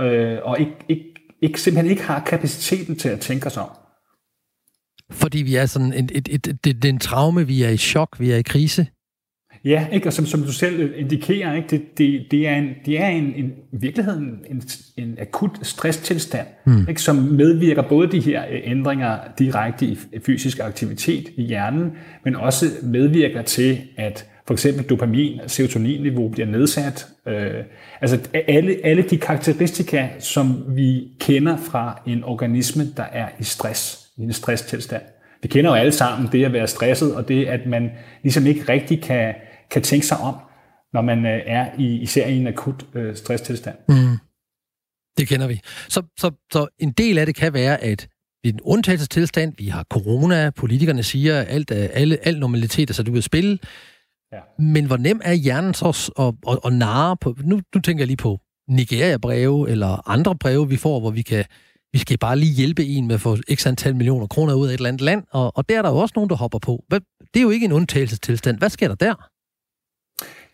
[0.00, 1.04] øh, og ikke, ikke,
[1.42, 3.68] ikke, simpelthen ikke har kapaciteten til at tænke os om.
[5.10, 7.76] Fordi vi er sådan et, et, et, et, det er en traume, vi er i
[7.76, 8.86] chok, vi er i krise.
[9.64, 10.08] Ja, ikke?
[10.08, 11.68] og som, som du selv indikerer, ikke?
[11.68, 14.62] Det, det, det er, en, det er en, en, i virkeligheden en,
[14.96, 16.88] en akut stresstilstand, mm.
[16.88, 17.02] ikke?
[17.02, 21.92] som medvirker både de her øh, ændringer direkte i fysisk aktivitet i hjernen,
[22.24, 27.06] men også medvirker til, at for eksempel dopamin og serotoninniveau bliver nedsat.
[27.26, 27.64] Øh,
[28.00, 28.18] altså
[28.48, 34.22] alle, alle de karakteristika, som vi kender fra en organisme, der er i stress, i
[34.22, 35.02] en stresstilstand.
[35.42, 37.90] Vi kender jo alle sammen det at være stresset, og det at man
[38.22, 39.34] ligesom ikke rigtig kan
[39.70, 40.34] kan tænke sig om,
[40.92, 43.76] når man øh, er i især i en akut øh, stresstilstand.
[43.88, 44.16] Mm.
[45.18, 45.60] Det kender vi.
[45.88, 48.08] Så, så, så en del af det kan være, at
[48.42, 53.08] vi er en undtagelsestilstand, vi har corona, politikerne siger, alt, alle, al normalitet er sat
[53.08, 53.60] ud af spil.
[54.32, 54.62] Ja.
[54.62, 57.36] Men hvor nem er hjernen så at, at, at narre på?
[57.44, 61.44] Nu, nu tænker jeg lige på Nigeria-breve eller andre breve, vi får, hvor vi kan
[61.92, 64.70] vi skal bare lige hjælpe en med at få x antal millioner kroner ud af
[64.70, 66.84] et eller andet land, og, og der er der jo også nogen, der hopper på.
[66.90, 68.58] Det er jo ikke en undtagelsestilstand.
[68.58, 69.14] Hvad sker der der?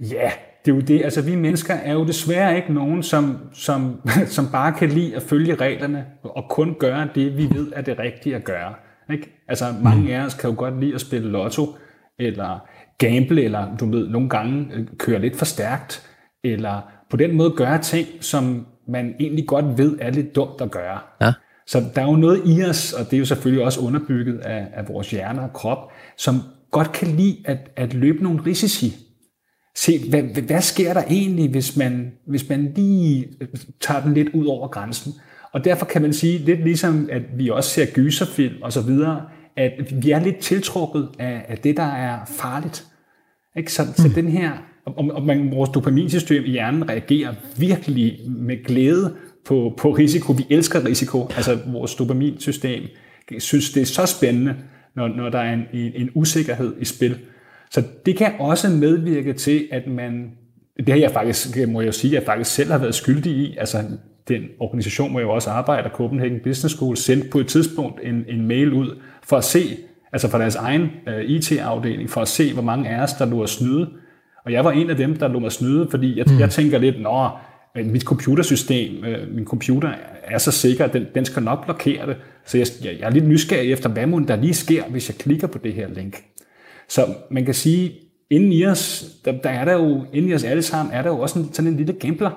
[0.00, 0.30] Ja,
[0.64, 1.04] det er jo det.
[1.04, 4.00] Altså, vi mennesker er jo desværre ikke nogen, som, som,
[4.36, 7.98] som bare kan lide at følge reglerne og kun gøre det, vi ved er det
[7.98, 8.74] rigtige at gøre.
[9.12, 9.44] Ikke?
[9.48, 11.76] Altså, mange af os kan jo godt lide at spille lotto,
[12.18, 16.10] eller gamble, eller du ved, nogle gange øh, køre lidt for stærkt,
[16.44, 20.70] eller på den måde gøre ting, som man egentlig godt ved er lidt dumt at
[20.70, 20.98] gøre.
[21.20, 21.32] Ja.
[21.66, 24.68] Så der er jo noget i os, og det er jo selvfølgelig også underbygget af,
[24.72, 26.34] af vores hjerne og krop, som
[26.70, 29.05] godt kan lide at, at løbe nogle risici
[29.76, 33.28] se, hvad, hvad sker der egentlig, hvis man, hvis man lige
[33.80, 35.12] tager den lidt ud over grænsen.
[35.52, 39.22] Og derfor kan man sige, lidt ligesom at vi også ser gyserfilm og så videre,
[39.56, 42.86] at vi er lidt tiltrukket af, af det, der er farligt.
[43.56, 43.72] Ikke?
[43.72, 43.94] Så, mm.
[43.94, 44.50] så den her,
[44.86, 50.32] og, og man, vores dopaminsystem i hjernen reagerer virkelig med glæde på, på risiko.
[50.32, 51.28] Vi elsker risiko.
[51.36, 52.82] Altså vores dopaminsystem
[53.38, 54.56] synes, det er så spændende,
[54.96, 57.16] når, når der er en, en, en usikkerhed i spil.
[57.76, 60.30] Så det kan også medvirke til, at man,
[60.76, 63.78] det har jeg faktisk, må jeg sige, jeg faktisk selv har været skyldig i, altså
[64.28, 68.48] den organisation, hvor jeg også arbejder, Copenhagen Business School, sendte på et tidspunkt en, en
[68.48, 69.76] mail ud for at se,
[70.12, 73.42] altså fra deres egen øh, IT-afdeling, for at se, hvor mange af os, der lå
[73.42, 73.88] at snyde.
[74.44, 76.38] Og jeg var en af dem, der lå at snyde, fordi jeg, mm.
[76.38, 77.28] jeg tænker lidt, nå,
[77.84, 79.92] mit computersystem, uh, min computer
[80.24, 82.16] er så sikker, den, den skal nok blokere det.
[82.44, 85.46] Så jeg, jeg er lidt nysgerrig efter, hvad må der lige sker, hvis jeg klikker
[85.46, 86.22] på det her link.
[86.88, 87.92] Så man kan sige,
[88.30, 91.10] inden i os, der, der er der jo, inden i os alle sammen, er der
[91.10, 92.30] jo også en, sådan en lille gambler.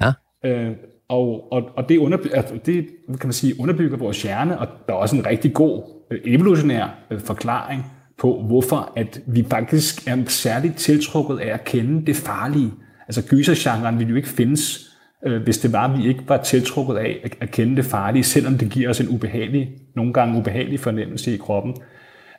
[0.00, 0.12] Ja.
[0.44, 0.72] Øh,
[1.08, 4.92] og, og, og det, underby, altså det kan man sige, underbygger vores hjerne, og der
[4.92, 7.84] er også en rigtig god øh, evolutionær øh, forklaring
[8.18, 12.72] på, hvorfor at vi faktisk er særligt tiltrukket af at kende det farlige.
[13.08, 14.90] Altså gysergenren ville jo ikke findes,
[15.26, 18.58] øh, hvis det var, vi ikke var tiltrukket af at, at kende det farlige, selvom
[18.58, 21.76] det giver os en ubehagelig, nogle gange ubehagelig fornemmelse i kroppen.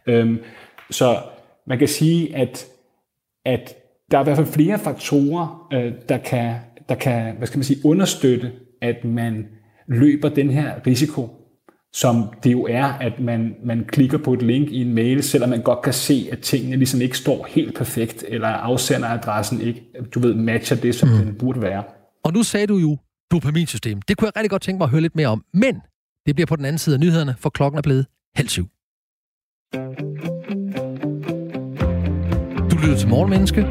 [0.08, 0.40] Øhm,
[0.92, 1.18] så
[1.68, 2.66] man kan sige, at,
[3.46, 3.76] at
[4.12, 6.56] der er i hvert fald flere faktorer, øh, der kan,
[6.90, 8.52] der kan hvad skal man sige, understøtte,
[8.82, 9.46] at man
[9.88, 11.30] løber den her risiko,
[11.94, 15.50] som det jo er, at man, man klikker på et link i en mail, selvom
[15.50, 20.20] man godt kan se, at tingene ligesom ikke står helt perfekt, eller afsenderadressen ikke, du
[20.20, 21.16] ved, matcher det, som mm.
[21.16, 21.84] den burde være.
[22.24, 22.98] Og nu sagde du jo
[23.32, 24.02] dopaminsystem.
[24.02, 25.44] Det kunne jeg rigtig godt tænke mig at høre lidt mere om.
[25.54, 25.76] Men
[26.26, 28.68] det bliver på den anden side af nyhederne, for klokken er blevet halv syv.
[32.78, 33.62] Du lytter til Morgenmenneske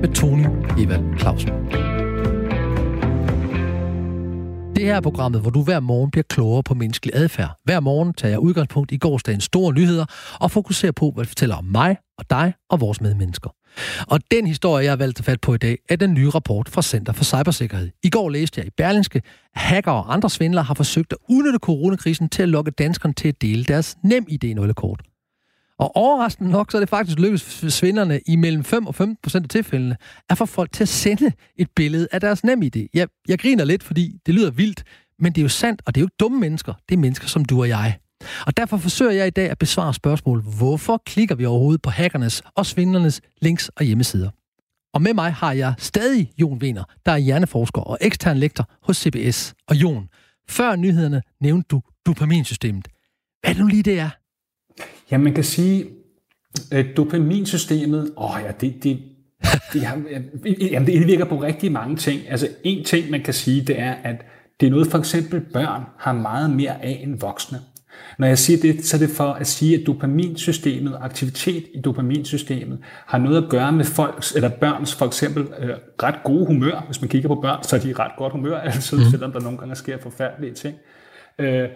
[0.00, 0.46] med Tony
[0.78, 1.48] Evald Clausen.
[4.76, 7.50] Det her er programmet, hvor du hver morgen bliver klogere på menneskelig adfærd.
[7.64, 10.04] Hver morgen tager jeg udgangspunkt i gårsdagens store nyheder
[10.40, 13.50] og fokuserer på, hvad det fortæller om mig og dig og vores medmennesker.
[14.08, 16.68] Og den historie, jeg har valgt at fat på i dag, er den nye rapport
[16.68, 17.90] fra Center for Cybersikkerhed.
[18.02, 19.22] I går læste jeg i Berlingske,
[19.54, 23.28] at hacker og andre svindlere har forsøgt at udnytte coronakrisen til at lokke danskerne til
[23.28, 25.00] at dele deres nem id nøglekort
[25.78, 29.44] og overraskende nok, så er det faktisk lykkedes svinderne i mellem 5 og 15 procent
[29.44, 29.96] af tilfældene
[30.30, 32.86] at få folk til at sende et billede af deres nem idé.
[32.94, 34.84] Jeg, jeg griner lidt, fordi det lyder vildt,
[35.18, 36.74] men det er jo sandt, og det er jo ikke dumme mennesker.
[36.88, 37.98] Det er mennesker som du og jeg.
[38.46, 42.42] Og derfor forsøger jeg i dag at besvare spørgsmålet, Hvorfor klikker vi overhovedet på hackernes
[42.54, 44.30] og svindlernes links og hjemmesider?
[44.94, 48.96] Og med mig har jeg stadig Jon Wiener, der er hjerneforsker og ekstern lektor hos
[48.96, 49.54] CBS.
[49.68, 50.08] Og Jon,
[50.48, 52.88] før nyhederne nævnte du dopaminsystemet.
[53.40, 54.10] Hvad er det nu lige, det er?
[55.10, 55.86] Ja, man kan sige,
[56.72, 58.98] at dopaminsystemet, åh ja, det, det,
[59.72, 60.02] det, har,
[60.60, 62.20] jamen, det indvirker på rigtig mange ting.
[62.28, 64.16] Altså en ting, man kan sige, det er, at
[64.60, 67.58] det er noget, for eksempel børn har meget mere af end voksne.
[68.18, 72.78] Når jeg siger det, så er det for at sige, at dopaminsystemet, aktivitet i dopaminsystemet,
[73.06, 75.70] har noget at gøre med folks, eller børns for eksempel øh,
[76.02, 76.82] ret gode humør.
[76.86, 79.04] Hvis man kigger på børn, så er de i ret godt humør altid, mm.
[79.10, 80.76] selvom der nogle gange sker forfærdelige ting.
[81.38, 81.68] Øh,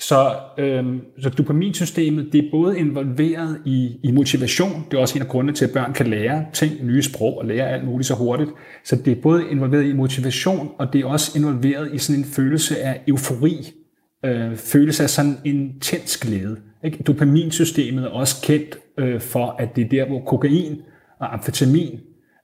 [0.00, 5.22] så, øhm, så dopaminsystemet, det er både involveret i, i motivation, det er også en
[5.22, 8.14] af grundene til, at børn kan lære ting, nye sprog og lære alt muligt så
[8.14, 8.50] hurtigt.
[8.84, 12.24] Så det er både involveret i motivation, og det er også involveret i sådan en
[12.24, 13.72] følelse af eufori,
[14.24, 16.56] øh, følelse af sådan intens glæde.
[16.84, 17.02] Ikke?
[17.02, 20.80] Dopaminsystemet er også kendt øh, for, at det er der, hvor kokain
[21.20, 22.00] og amfetamin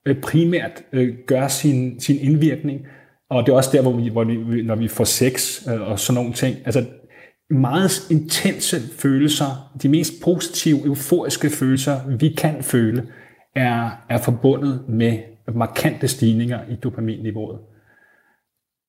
[0.06, 2.80] øh, primært øh, gør sin, sin indvirkning,
[3.30, 6.00] og det er også der, hvor vi, hvor vi når vi får sex øh, og
[6.00, 6.56] sådan nogle ting.
[6.64, 6.84] Altså
[7.54, 13.06] meget intense følelser, de mest positive, euforiske følelser, vi kan føle,
[13.56, 15.18] er, er forbundet med
[15.54, 17.58] markante stigninger i dopaminniveauet.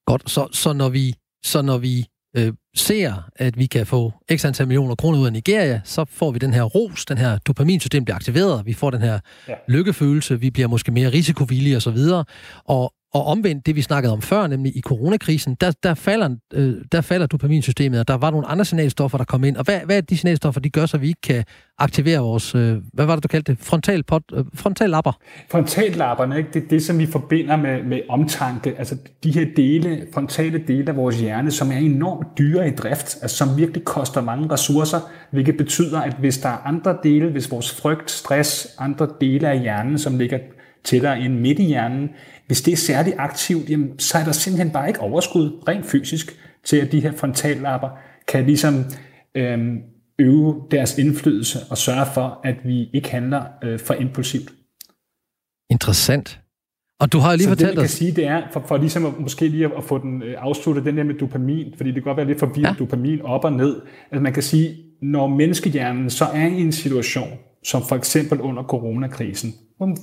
[0.06, 2.06] Godt, så, så når vi så når vi
[2.38, 6.32] øh, ser, at vi kan få x antal millioner kroner ud af Nigeria, så får
[6.32, 9.54] vi den her ros, den her dopaminsystem bliver aktiveret, vi får den her ja.
[9.68, 12.26] lykkefølelse, vi bliver måske mere risikovillige osv., og,
[12.66, 16.76] og og omvendt det, vi snakkede om før, nemlig i coronakrisen, der, der, falder, øh,
[16.92, 19.58] der falder dopaminsystemet, og der var nogle andre signalstoffer, der kom ind.
[19.58, 21.44] Og hvad, hvad er de signalstoffer, de gør, så vi ikke kan
[21.78, 23.62] aktivere vores, øh, hvad var det, du kaldte det?
[23.62, 25.12] Frontal pot, øh, frontallapper?
[25.52, 26.50] Frontallapperne, ikke?
[26.54, 28.76] det er det, som vi forbinder med, med omtanke.
[28.78, 33.18] Altså de her dele, frontale dele af vores hjerne, som er enormt dyre i drift,
[33.22, 35.00] altså som virkelig koster mange ressourcer,
[35.32, 39.60] hvilket betyder, at hvis der er andre dele, hvis vores frygt, stress, andre dele af
[39.60, 40.40] hjernen, som ligger
[40.86, 42.10] tættere end midt i hjernen,
[42.48, 46.40] hvis det er særligt aktivt, jamen, så er der simpelthen bare ikke overskud rent fysisk
[46.64, 47.90] til, at de her frontallapper
[48.28, 48.86] kan ligesom
[49.36, 49.78] øhm,
[50.20, 54.54] øve deres indflydelse og sørge for, at vi ikke handler øh, for impulsivt.
[55.70, 56.40] Interessant.
[57.00, 59.06] Og du har lige så fortalt det, man kan sige, det er, for, for ligesom
[59.06, 62.04] at, måske lige at få den øh, afsluttet, den der med dopamin, fordi det kan
[62.04, 62.76] godt være lidt forvirret, ja.
[62.80, 63.82] dopamin op og ned.
[64.12, 67.30] Altså man kan sige, når menneskehjernen så er i en situation,
[67.64, 69.54] som for eksempel under coronakrisen,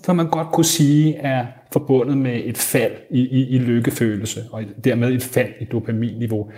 [0.04, 4.62] som man godt kunne sige er forbundet med et fald i, i, i lykkefølelse, og
[4.84, 6.50] dermed et fald i dopaminniveau,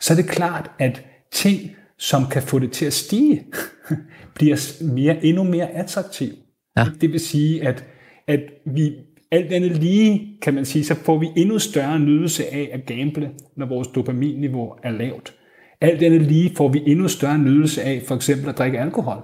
[0.00, 1.60] så er det klart, at ting,
[1.98, 3.42] som kan få det til at stige,
[4.34, 6.32] bliver mere, endnu mere attraktiv.
[6.76, 6.86] Ja.
[7.00, 7.84] Det vil sige, at,
[8.26, 8.92] at vi
[9.30, 13.30] alt andet lige, kan man sige, så får vi endnu større nydelse af at gamble,
[13.56, 15.34] når vores dopaminniveau er lavt.
[15.80, 19.22] Alt andet lige får vi endnu større nydelse af for eksempel at drikke alkohol,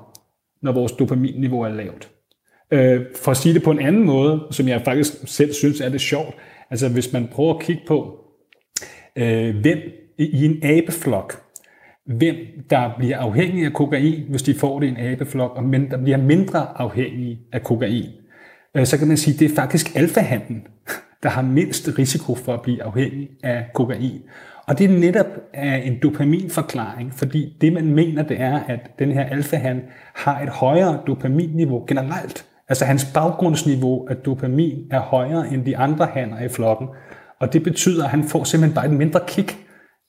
[0.62, 2.11] når vores dopaminniveau er lavt.
[2.70, 5.88] Øh, for at sige det på en anden måde, som jeg faktisk selv synes er
[5.88, 6.35] det sjovt,
[6.70, 8.18] altså hvis man prøver at kigge på,
[9.16, 9.78] øh, hvem
[10.18, 11.42] i en abeflok,
[12.07, 12.37] hvem
[12.70, 16.02] der bliver afhængig af kokain, hvis de får det i en abeflok, og men der
[16.02, 18.11] bliver mindre afhængige af kokain,
[18.76, 20.66] øh, så kan man sige, at det er faktisk alfahanden,
[21.22, 24.20] der har mindst risiko for at blive afhængig af kokain.
[24.66, 25.26] Og det er netop
[25.85, 29.83] en dopaminforklaring, fordi det man mener, det er, at den her alfahan
[30.14, 32.47] har et højere dopaminniveau generelt.
[32.68, 36.88] Altså hans baggrundsniveau af dopamin er højere end de andre hanner i flokken.
[37.40, 39.57] Og det betyder, at han får simpelthen bare et mindre kick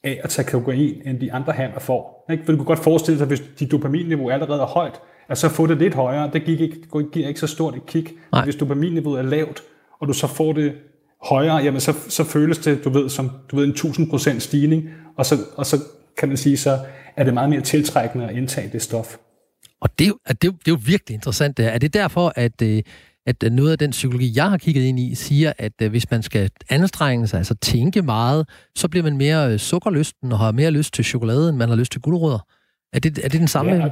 [0.04, 2.26] af at tage kokain, end de andre hanner får.
[2.32, 2.46] Ikke?
[2.46, 5.68] For du kan godt forestille sig, hvis dit dopaminniveau allerede er højt, at så få
[5.68, 6.76] det lidt højere, det gik ikke,
[7.12, 8.12] giver ikke så stort et kick.
[8.32, 8.44] Nej.
[8.44, 9.64] Hvis dopaminniveauet er lavt,
[10.02, 10.74] og du så får det
[11.24, 15.26] højere, jamen så, så føles det, du ved, som du ved, en 1000% stigning, og
[15.26, 15.78] så, og så
[16.18, 16.80] kan man sige, så
[17.18, 19.18] er det meget mere tiltrækkende at indtage det stof.
[19.82, 21.72] Og det, er, det, er, det er jo virkelig interessant det her.
[21.72, 22.84] Er det derfor, at, øh,
[23.26, 26.24] at noget af den psykologi, jeg har kigget ind i, siger, at øh, hvis man
[26.24, 30.72] skal anstrenge sig, altså tænke meget, så bliver man mere øh, sukkerlysten og har mere
[30.72, 32.46] lyst til chokolade, end man har lyst til guldrødder?
[32.94, 33.72] Er det, er det den samme?
[33.72, 33.90] Ja,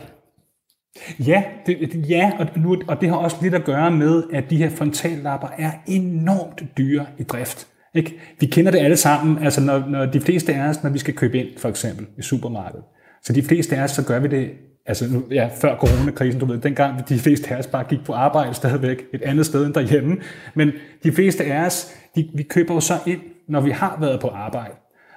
[1.19, 4.58] Ja, det, ja og, nu, og det har også lidt at gøre med, at de
[4.58, 7.67] her frontallapper er enormt dyre i drift.
[7.95, 8.19] Ikke?
[8.39, 11.13] Vi kender det alle sammen, altså når, når de fleste af os, når vi skal
[11.13, 12.86] købe ind, for eksempel i supermarkedet,
[13.23, 14.50] så de fleste af os, så gør vi det,
[14.88, 18.13] altså nu, ja, før coronakrisen, du ved, dengang de fleste af os bare gik på
[18.13, 20.17] arbejde stadigvæk et andet sted end derhjemme,
[20.56, 20.71] men
[21.04, 24.28] de fleste af os, de, vi køber jo så ind, når vi har været på
[24.28, 24.73] arbejde.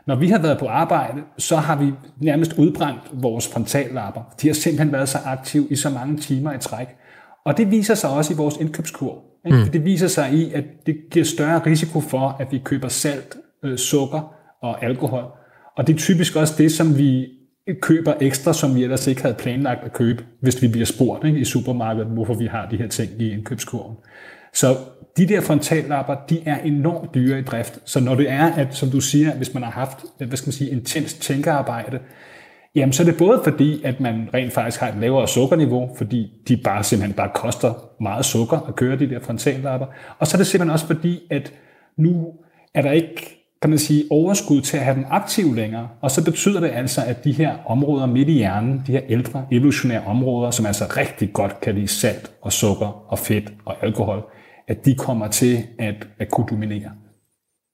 [0.07, 4.21] Når vi har været på arbejde, så har vi nærmest udbrændt vores frontallapper.
[4.43, 6.87] De har simpelthen været så aktive i så mange timer i træk.
[7.45, 9.19] Og det viser sig også i vores indkøbskurv.
[9.47, 9.59] Ikke?
[9.59, 9.71] Mm.
[9.71, 13.79] Det viser sig i, at det giver større risiko for, at vi køber salt, øh,
[13.79, 15.25] sukker og alkohol.
[15.77, 17.27] Og det er typisk også det, som vi
[17.75, 21.39] køber ekstra, som vi ellers ikke havde planlagt at købe, hvis vi bliver spurgt ikke,
[21.39, 23.97] i supermarkedet, hvorfor vi har de her ting i indkøbskurven.
[24.53, 24.77] Så
[25.17, 27.79] de der frontallapper, de er enormt dyre i drift.
[27.85, 30.49] Så når det er, at, som du siger, hvis man har haft, øh, hvad skal
[30.49, 31.99] man sige, intens tænkearbejde,
[32.75, 36.33] jamen så er det både fordi, at man rent faktisk har et lavere sukkerniveau, fordi
[36.49, 39.87] de bare simpelthen bare koster meget sukker at køre de der frontallapper.
[40.19, 41.53] Og så er det simpelthen også fordi, at
[41.99, 42.27] nu
[42.75, 45.89] er der ikke kan man sige, overskud til at have dem aktive længere.
[46.01, 49.47] Og så betyder det altså, at de her områder midt i hjernen, de her ældre
[49.53, 54.23] evolutionære områder, som altså rigtig godt kan lide salt og sukker og fedt og alkohol,
[54.69, 56.93] at de kommer til at, at kunne dominere.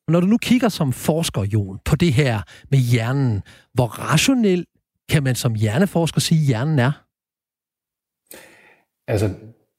[0.09, 3.43] Når du nu kigger som forsker, Jon, på det her med hjernen,
[3.75, 4.67] hvor rationel
[5.09, 6.93] kan man som hjerneforsker sige, at hjernen er?
[9.09, 9.31] Altså,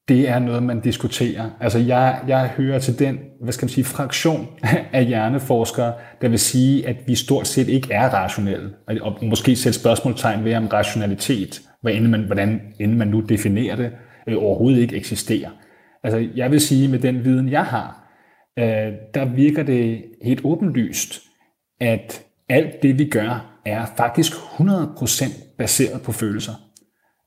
[0.08, 1.50] det er noget, man diskuterer.
[1.60, 4.48] Altså, jeg, jeg hører til den, hvad skal man sige, fraktion
[4.94, 8.70] af hjerneforskere, der vil sige, at vi stort set ikke er rationelle.
[9.02, 13.92] Og måske sætte spørgsmålstegn ved, om rationalitet, hvordan man, hvordan end man nu definerer det,
[14.28, 15.50] øh, overhovedet ikke eksisterer.
[16.04, 18.08] Altså, jeg vil sige, med den viden, jeg har,
[18.60, 21.22] øh, der virker det helt åbenlyst,
[21.82, 26.67] at alt det, vi gør, er faktisk 100% baseret på følelser.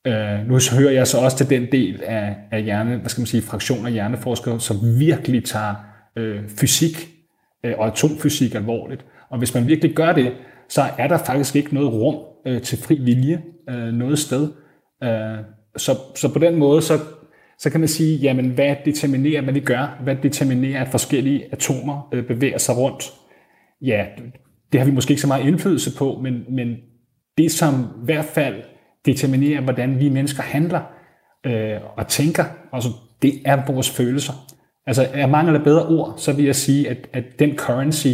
[0.07, 3.27] Øh, nu hører jeg så også til den del af, af hjerne, hvad skal man
[3.27, 5.75] sige, fraktion af hjerneforskere, som virkelig tager
[6.17, 7.09] øh, fysik
[7.65, 9.05] øh, og atomfysik alvorligt.
[9.31, 10.33] Og hvis man virkelig gør det,
[10.69, 14.49] så er der faktisk ikke noget rum øh, til fri vilje øh, noget sted.
[15.03, 15.39] Øh,
[15.77, 16.99] så, så på den måde, så
[17.61, 20.01] så kan man sige, jamen hvad determinerer, hvad vi gør?
[20.03, 23.13] Hvad determinerer, at forskellige atomer øh, bevæger sig rundt?
[23.83, 24.05] Ja,
[24.73, 26.77] det har vi måske ikke så meget indflydelse på, men, men
[27.39, 28.55] det som i hvert fald
[29.07, 30.81] determinerer, hvordan vi mennesker handler
[31.47, 32.89] øh, og tænker, altså
[33.23, 34.33] det er vores følelser.
[34.87, 38.09] Altså er mangler bedre ord, så vil jeg sige, at, at den currency,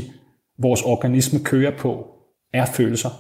[0.59, 2.07] vores organisme kører på,
[2.53, 3.11] er følelser.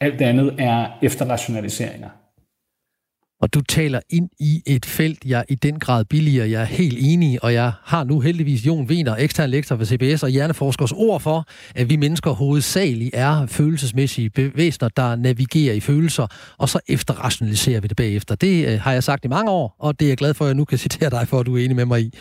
[0.00, 2.08] Alt andet er efterrationaliseringer.
[3.40, 6.44] Og du taler ind i et felt, jeg i den grad billiger.
[6.44, 10.22] Jeg er helt enig, og jeg har nu heldigvis Jon Wiener, ekstern lektor ved CBS
[10.22, 16.26] og hjerneforskers ord for, at vi mennesker hovedsageligt er følelsesmæssige bevæsner, der navigerer i følelser,
[16.58, 18.34] og så efterrationaliserer vi det bagefter.
[18.34, 20.48] Det øh, har jeg sagt i mange år, og det er jeg glad for, at
[20.48, 22.14] jeg nu kan citere dig for, at du er enig med mig i.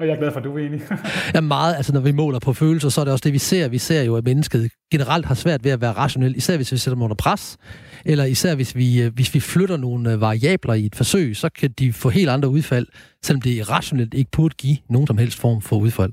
[0.00, 0.80] Og jeg er glad for, at du er enig.
[1.34, 1.76] ja, meget.
[1.76, 3.68] Altså, når vi måler på følelser, så er det også det, vi ser.
[3.68, 6.76] Vi ser jo, at mennesket generelt har svært ved at være rationel, især hvis vi
[6.76, 7.56] sætter dem under pres,
[8.04, 11.48] eller især hvis vi, øh, hvis vi flytter nogle øh, variabler i et forsøg, så
[11.48, 12.86] kan de få helt andre udfald,
[13.22, 16.12] selvom det rationelt ikke burde give nogen som helst form for udfald.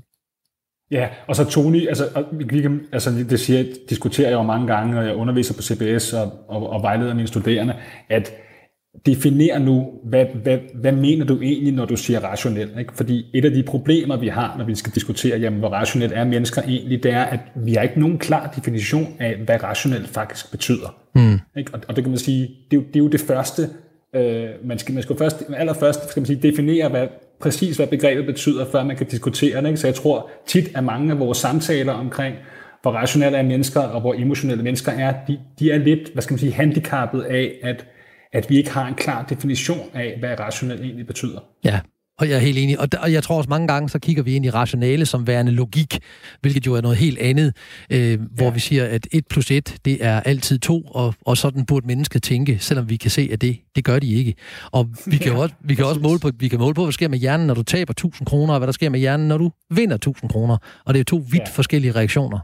[0.90, 4.98] Ja, og så Tony, altså, vi kan, altså det siger, diskuterer jeg jo mange gange,
[4.98, 7.74] og jeg underviser på CBS og, og, og vejleder mine studerende,
[8.08, 8.32] at
[9.06, 12.70] Definer nu, hvad, hvad, hvad mener du egentlig, når du siger rationel?
[12.78, 12.92] Ikke?
[12.94, 16.24] Fordi et af de problemer, vi har, når vi skal diskutere, jamen, hvor rationelt er
[16.24, 20.50] mennesker egentlig, det er, at vi har ikke nogen klar definition af, hvad rationelt faktisk
[20.50, 20.96] betyder.
[21.14, 21.38] Mm.
[21.56, 21.74] Ikke?
[21.74, 23.62] Og, og det kan man sige, det er jo det, er jo det første,
[24.14, 27.06] øh, man, skal, man skal først, allerførst skal man sige, definere, hvad,
[27.40, 29.68] præcis hvad begrebet betyder, før man kan diskutere det.
[29.68, 29.80] Ikke?
[29.80, 32.34] Så jeg tror tit, at mange af vores samtaler omkring,
[32.82, 36.34] hvor rationelle er mennesker, og hvor emotionelle mennesker er, de, de er lidt, hvad skal
[36.34, 37.86] man sige, handicappet af, at
[38.32, 41.40] at vi ikke har en klar definition af, hvad rationelt egentlig betyder.
[41.64, 41.80] Ja,
[42.18, 42.80] og jeg er helt enig.
[42.80, 45.52] Og, og jeg tror også mange gange, så kigger vi ind i rationale som værende
[45.52, 45.98] logik,
[46.40, 47.56] hvilket jo er noget helt andet,
[47.90, 48.50] øh, hvor ja.
[48.50, 52.22] vi siger, at 1 plus 1, det er altid 2, og, og sådan burde mennesket
[52.22, 54.34] tænke, selvom vi kan se, at det, det gør de ikke.
[54.72, 56.86] Og vi kan ja, også, vi kan også måle på, vi kan måle på, hvad
[56.86, 59.28] der sker med hjernen, når du taber 1000 kroner, og hvad der sker med hjernen,
[59.28, 60.56] når du vinder 1000 kroner.
[60.84, 61.50] Og det er to vidt ja.
[61.52, 62.38] forskellige reaktioner.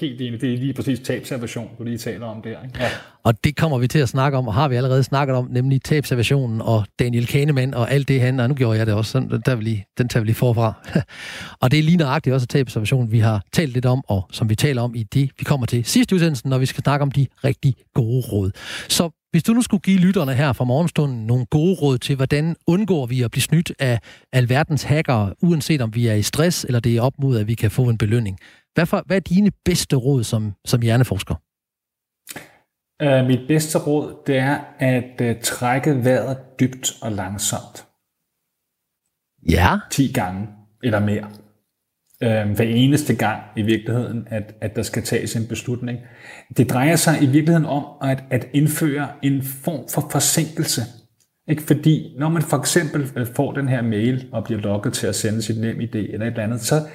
[0.00, 0.40] Helt enig.
[0.40, 2.62] Det er lige præcis tabservation, du lige taler om der.
[2.62, 2.78] Ikke?
[2.80, 2.88] Ja.
[3.24, 5.82] Og det kommer vi til at snakke om, og har vi allerede snakket om, nemlig
[5.82, 9.42] tabservationen og Daniel Kahneman og alt det han, og nu gjorde jeg det også, sådan,
[9.46, 10.72] der vil lige, den tager vi lige forfra.
[11.62, 14.54] og det er lige nøjagtigt også tabservationen, vi har talt lidt om, og som vi
[14.54, 17.26] taler om i det, vi kommer til sidste udsendelsen, når vi skal snakke om de
[17.44, 18.50] rigtig gode råd.
[18.88, 22.56] Så hvis du nu skulle give lytterne her fra morgenstunden nogle gode råd til, hvordan
[22.66, 23.98] undgår vi at blive snydt af
[24.32, 27.54] alverdens hacker, uanset om vi er i stress, eller det er op mod, at vi
[27.54, 28.38] kan få en belønning.
[28.74, 31.34] Hvad, for, hvad er dine bedste råd som, som hjerneforsker?
[33.04, 37.86] Uh, mit bedste råd, det er at uh, trække vejret dybt og langsomt.
[39.50, 39.78] Ja.
[39.90, 40.48] 10 gange
[40.82, 41.30] eller mere.
[42.24, 45.98] Uh, hver eneste gang i virkeligheden, at, at der skal tages en beslutning.
[46.56, 50.82] Det drejer sig i virkeligheden om at, at indføre en form for forsinkelse.
[51.48, 51.62] Ikke?
[51.62, 55.42] Fordi når man for eksempel får den her mail og bliver logget til at sende
[55.42, 56.88] sit nem idé eller et eller andet, så,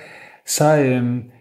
[0.46, 1.39] så, uh,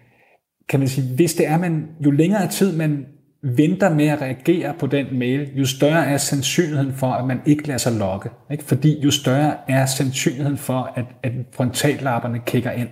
[0.68, 3.06] kan man sige, hvis det er, man, jo længere tid man
[3.42, 7.66] venter med at reagere på den mail, jo større er sandsynligheden for, at man ikke
[7.66, 8.30] lader sig lokke.
[8.50, 8.64] Ikke?
[8.64, 12.88] Fordi jo større er sandsynligheden for, at, at frontallapperne kigger ind.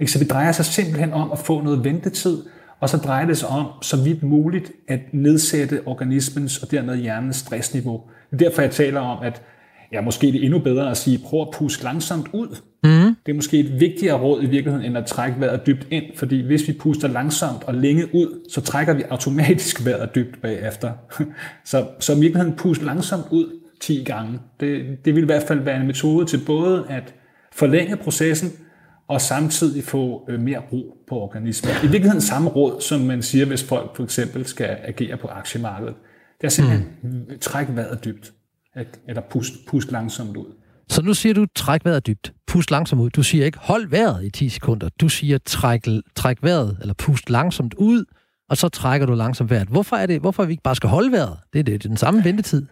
[0.00, 0.12] Ikke?
[0.12, 2.42] Så det drejer sig simpelthen om at få noget ventetid,
[2.80, 7.36] og så drejer det sig om, så vidt muligt, at nedsætte organismens og dermed hjernens
[7.36, 8.00] stressniveau.
[8.30, 9.42] Det er derfor, jeg taler om, at
[9.92, 12.56] ja, måske det er endnu bedre at sige, prøv at puske langsomt ud.
[12.84, 12.95] Mm.
[13.26, 16.40] Det er måske et vigtigere råd i virkeligheden, end at trække vejret dybt ind, fordi
[16.40, 20.92] hvis vi puster langsomt og længe ud, så trækker vi automatisk vejret dybt bagefter.
[21.64, 24.38] så, så i virkeligheden puste langsomt ud 10 gange.
[24.60, 27.14] Det, det vil i hvert fald være en metode til både at
[27.52, 28.52] forlænge processen,
[29.08, 31.74] og samtidig få øh, mere brug på organismen.
[31.82, 35.94] I virkeligheden samme råd, som man siger, hvis folk for eksempel skal agere på aktiemarkedet.
[36.40, 37.38] Det er simpelthen mm.
[37.40, 38.32] træk vejret dybt
[39.08, 40.46] eller pust, pust langsomt ud.
[40.90, 43.10] Så nu siger du, træk vejret dybt, pust langsomt ud.
[43.10, 44.88] Du siger ikke, hold vejret i 10 sekunder.
[45.00, 48.04] Du siger, træk, træk vejret, eller pust langsomt ud,
[48.50, 49.68] og så trækker du langsomt vejret.
[49.68, 51.38] Hvorfor er det, hvorfor vi ikke bare skal holde vejret?
[51.52, 52.66] Det er, det, det er den samme ventetid.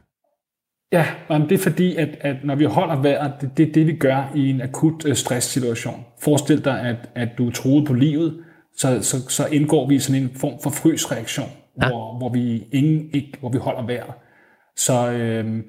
[0.93, 3.87] Ja, men det er fordi, at, at når vi holder vejret, det, det er det,
[3.87, 6.05] vi gør i en akut øh, stresssituation.
[6.21, 8.45] Forestil dig, at, at du er truet på livet,
[8.77, 11.49] så, så, så indgår vi i sådan en form for frysreaktion,
[11.83, 11.89] ja.
[11.89, 14.15] hvor, hvor, vi ingen, ikke, hvor vi holder vejret.
[14.77, 15.63] Så, øh,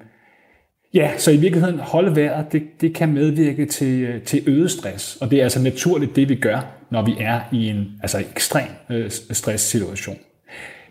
[0.94, 5.16] Ja, så i virkeligheden holde vejret, det, det kan medvirke til, øh, til øget stress,
[5.16, 8.68] og det er altså naturligt det, vi gør, når vi er i en altså ekstrem
[8.90, 10.16] øh, stresssituation.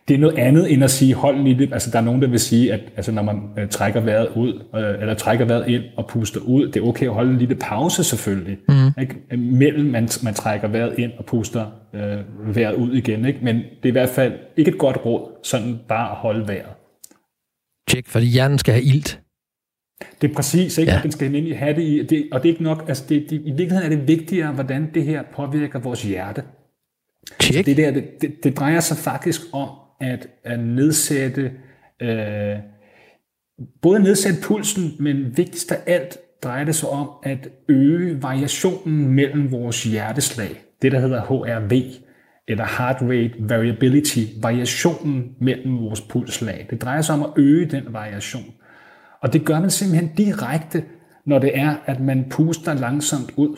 [0.08, 2.40] Det er noget andet end at sige, hold lidt, altså der er nogen, der vil
[2.40, 6.08] sige, at altså, når man øh, trækker vejret ud, øh, eller trækker vejret ind og
[6.08, 9.02] puster ud, det er okay at holde en lille pause selvfølgelig, mm.
[9.02, 9.38] ikke?
[9.38, 13.40] mellem man, man trækker vejret ind og puster øh, vejret ud igen, ikke?
[13.42, 16.72] men det er i hvert fald ikke et godt råd, sådan bare at holde vejret.
[17.90, 19.20] Tjek, fordi hjernen skal have ilt.
[20.22, 20.92] Det er præcis, ikke?
[20.92, 21.00] Ja.
[21.04, 23.42] Den skal nemlig have det i, det, og det er ikke nok, altså det, det,
[23.46, 26.44] i virkeligheden er det vigtigere, hvordan det her påvirker vores hjerte.
[27.42, 27.58] Check.
[27.58, 29.70] Altså det, der, det, det, det drejer sig faktisk om
[30.02, 31.52] at, at nedsætte,
[32.02, 32.58] øh,
[33.82, 39.52] både nedsætte pulsen, men vigtigst af alt drejer det sig om at øge variationen mellem
[39.52, 40.62] vores hjerteslag.
[40.82, 41.82] Det, der hedder HRV,
[42.48, 46.68] eller Heart Rate Variability, variationen mellem vores pulslag.
[46.70, 48.54] Det drejer sig om at øge den variation.
[49.26, 50.84] Og det gør man simpelthen direkte,
[51.26, 53.58] når det er, at man puster langsomt ud.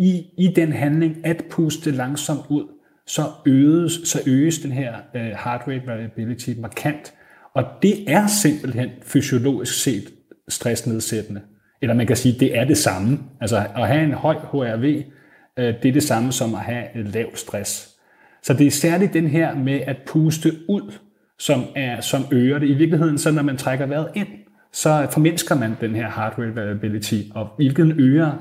[0.00, 2.64] I, i den handling at puste langsomt ud,
[3.06, 7.14] så øges, så øges den her øh, heart rate variability markant.
[7.54, 10.04] Og det er simpelthen fysiologisk set
[10.48, 11.40] stressnedsættende.
[11.82, 13.18] Eller man kan sige, det er det samme.
[13.40, 15.02] Altså at have en høj HRV,
[15.58, 17.88] øh, det er det samme som at have lav stress.
[18.42, 20.92] Så det er særligt den her med at puste ud,
[21.38, 22.68] som, er, som øger det.
[22.68, 24.28] I virkeligheden, så når man trækker vejret ind,
[24.76, 28.32] så formindsker man den her heart rate variability, og hvilken øger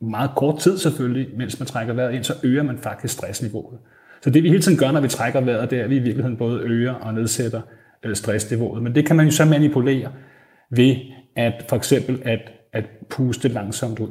[0.00, 3.78] meget kort tid selvfølgelig, mens man trækker vejret ind, så øger man faktisk stressniveauet.
[4.22, 5.98] Så det vi hele tiden gør, når vi trækker vejret, det er, at vi i
[5.98, 7.60] virkeligheden både øger og nedsætter
[8.04, 8.82] øh, stressniveauet.
[8.82, 10.12] Men det kan man jo så manipulere
[10.70, 10.96] ved
[11.36, 12.40] at for eksempel at,
[12.72, 14.10] at puste langsomt ud.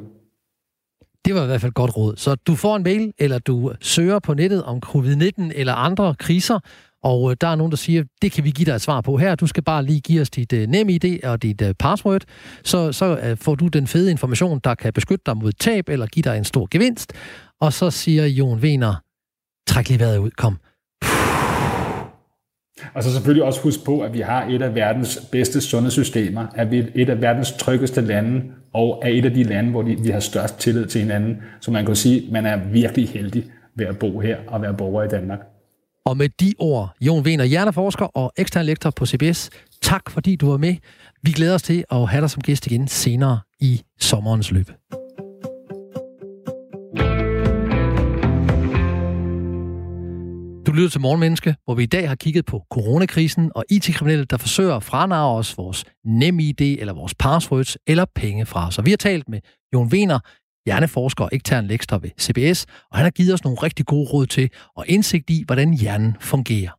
[1.24, 2.16] Det var i hvert fald godt råd.
[2.16, 6.58] Så du får en mail, eller du søger på nettet om covid-19 eller andre kriser,
[7.02, 9.16] og øh, der er nogen, der siger, det kan vi give dig et svar på
[9.16, 9.34] her.
[9.34, 12.22] Du skal bare lige give os dit øh, nemme ID og dit øh, password.
[12.64, 16.06] Så, så øh, får du den fede information, der kan beskytte dig mod tab eller
[16.06, 17.12] give dig en stor gevinst.
[17.60, 18.94] Og så siger Jon Vener,
[19.68, 20.58] træk lige vejret ud, kom.
[22.94, 26.70] Og så selvfølgelig også huske på, at vi har et af verdens bedste sundhedssystemer, at
[26.70, 28.42] vi er et af verdens tryggeste lande,
[28.72, 31.36] og er et af de lande, hvor vi har størst tillid til hinanden.
[31.60, 33.44] Så man kan sige, at man er virkelig heldig
[33.74, 35.38] ved at bo her og være borger i Danmark.
[36.10, 39.50] Og med de ord, Jon Wiener, hjerneforsker og ekstern lektor på CBS,
[39.82, 40.76] tak fordi du var med.
[41.22, 44.66] Vi glæder os til at have dig som gæst igen senere i sommerens løb.
[50.66, 54.24] Du lyder lytter til Morgenmenneske, hvor vi i dag har kigget på coronakrisen og IT-kriminelle,
[54.24, 58.78] der forsøger at franarre os vores NemID eller vores passwords eller penge fra os.
[58.78, 59.40] Og vi har talt med
[59.74, 60.18] Jon Wiener,
[60.66, 64.26] hjerneforsker og ekstern lektor ved CBS, og han har givet os nogle rigtig gode råd
[64.26, 66.70] til og indsigt i, hvordan hjernen fungerer.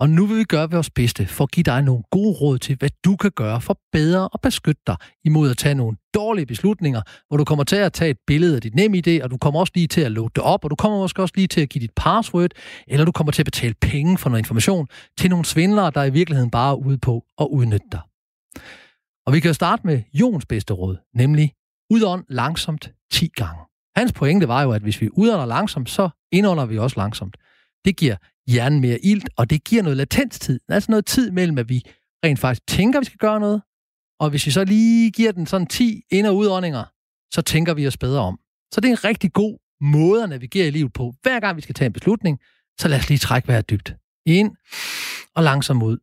[0.00, 2.76] Og nu vil vi gøre vores bedste for at give dig nogle gode råd til,
[2.78, 7.02] hvad du kan gøre for bedre at beskytte dig imod at tage nogle dårlige beslutninger,
[7.28, 9.60] hvor du kommer til at tage et billede af dit nem idé, og du kommer
[9.60, 11.68] også lige til at loade det op, og du kommer måske også lige til at
[11.68, 12.50] give dit password,
[12.88, 14.88] eller du kommer til at betale penge for noget information
[15.18, 18.00] til nogle svindlere, der i virkeligheden bare er ude på at udnytte dig.
[19.26, 21.52] Og vi kan jo starte med Jons bedste råd, nemlig
[21.90, 23.62] udånd langsomt 10 gange.
[23.96, 27.36] Hans pointe var jo, at hvis vi udånder langsomt, så indånder vi også langsomt.
[27.84, 28.16] Det giver
[28.46, 30.60] hjernen mere ilt, og det giver noget latenstid.
[30.68, 31.82] Altså noget tid mellem, at vi
[32.24, 33.62] rent faktisk tænker, at vi skal gøre noget,
[34.20, 36.84] og hvis vi så lige giver den sådan 10 ind- og udåndinger,
[37.34, 38.38] så tænker vi os bedre om.
[38.72, 41.14] Så det er en rigtig god måde at navigere i livet på.
[41.22, 42.38] Hver gang vi skal tage en beslutning,
[42.80, 43.96] så lad os lige trække vejret dybt.
[44.26, 44.56] Ind
[45.34, 45.98] og langsomt ud.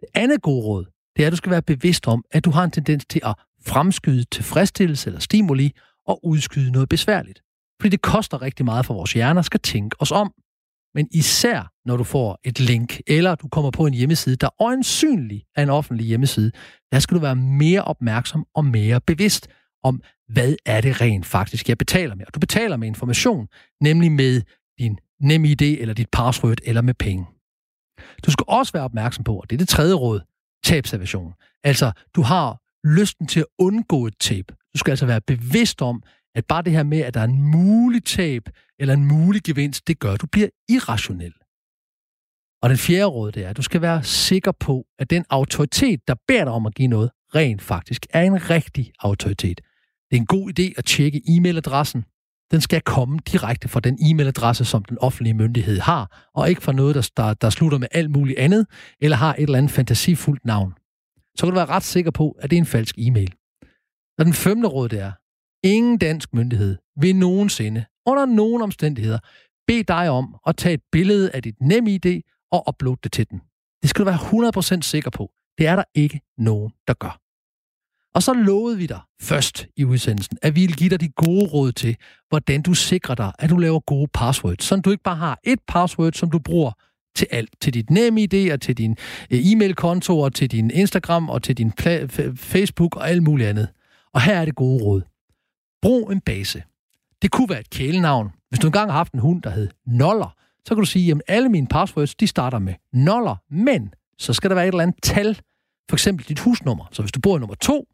[0.00, 2.64] Det andet gode råd, det er, at du skal være bevidst om, at du har
[2.64, 3.34] en tendens til at
[3.66, 5.72] fremskyde tilfredsstillelse eller stimuli
[6.06, 7.42] og udskyde noget besværligt.
[7.80, 10.32] Fordi det koster rigtig meget for vores hjerner skal tænke os om.
[10.94, 15.44] Men især når du får et link, eller du kommer på en hjemmeside, der øjensynlig
[15.56, 16.50] er en offentlig hjemmeside,
[16.92, 19.48] der skal du være mere opmærksom og mere bevidst
[19.82, 22.26] om, hvad er det rent faktisk, jeg betaler med.
[22.26, 23.48] Og du betaler med information,
[23.80, 24.42] nemlig med
[24.78, 27.26] din NemID eller dit password eller med penge.
[28.26, 30.20] Du skal også være opmærksom på, og det er det tredje råd,
[30.64, 31.32] tabsaversion.
[31.64, 34.44] Altså, du har lysten til at undgå et tab.
[34.74, 36.02] Du skal altså være bevidst om,
[36.34, 38.42] at bare det her med, at der er en mulig tab
[38.78, 41.34] eller en mulig gevinst, det gør, at du bliver irrationel.
[42.62, 46.08] Og den fjerde råd, det er, at du skal være sikker på, at den autoritet,
[46.08, 49.60] der beder dig om at give noget, rent faktisk er en rigtig autoritet.
[50.10, 52.04] Det er en god idé at tjekke e-mailadressen.
[52.50, 56.72] Den skal komme direkte fra den e-mailadresse, som den offentlige myndighed har, og ikke fra
[56.72, 58.66] noget, der, der, der slutter med alt muligt andet,
[59.00, 60.74] eller har et eller andet fantasifuldt navn.
[61.36, 63.34] Så kan du være ret sikker på, at det er en falsk e-mail.
[64.18, 65.12] Og den femte råd, det er,
[65.66, 69.18] ingen dansk myndighed vil nogensinde, under nogen omstændigheder,
[69.66, 72.20] bede dig om at tage et billede af dit nem ID
[72.52, 73.40] og uploade det til den.
[73.82, 75.30] Det skal du være 100% sikker på.
[75.58, 77.23] Det er der ikke nogen, der gør.
[78.14, 81.46] Og så lovede vi dig først i udsendelsen, at vi vil give dig de gode
[81.46, 81.96] råd til,
[82.28, 85.58] hvordan du sikrer dig, at du laver gode passwords, så du ikke bare har et
[85.68, 86.72] password, som du bruger
[87.16, 87.50] til alt.
[87.60, 88.96] Til dit NemID og til din
[89.30, 91.72] øh, e-mailkonto og til din Instagram og til din
[92.36, 93.68] Facebook og alt muligt andet.
[94.12, 95.02] Og her er det gode råd.
[95.82, 96.62] Brug en base.
[97.22, 98.30] Det kunne være et kælenavn.
[98.48, 101.22] Hvis du engang har haft en hund, der hed Noller, så kan du sige, at
[101.28, 105.02] alle mine passwords, de starter med Noller, men så skal der være et eller andet
[105.02, 105.40] tal.
[105.88, 106.84] For eksempel dit husnummer.
[106.92, 107.88] Så hvis du bor i nummer 2,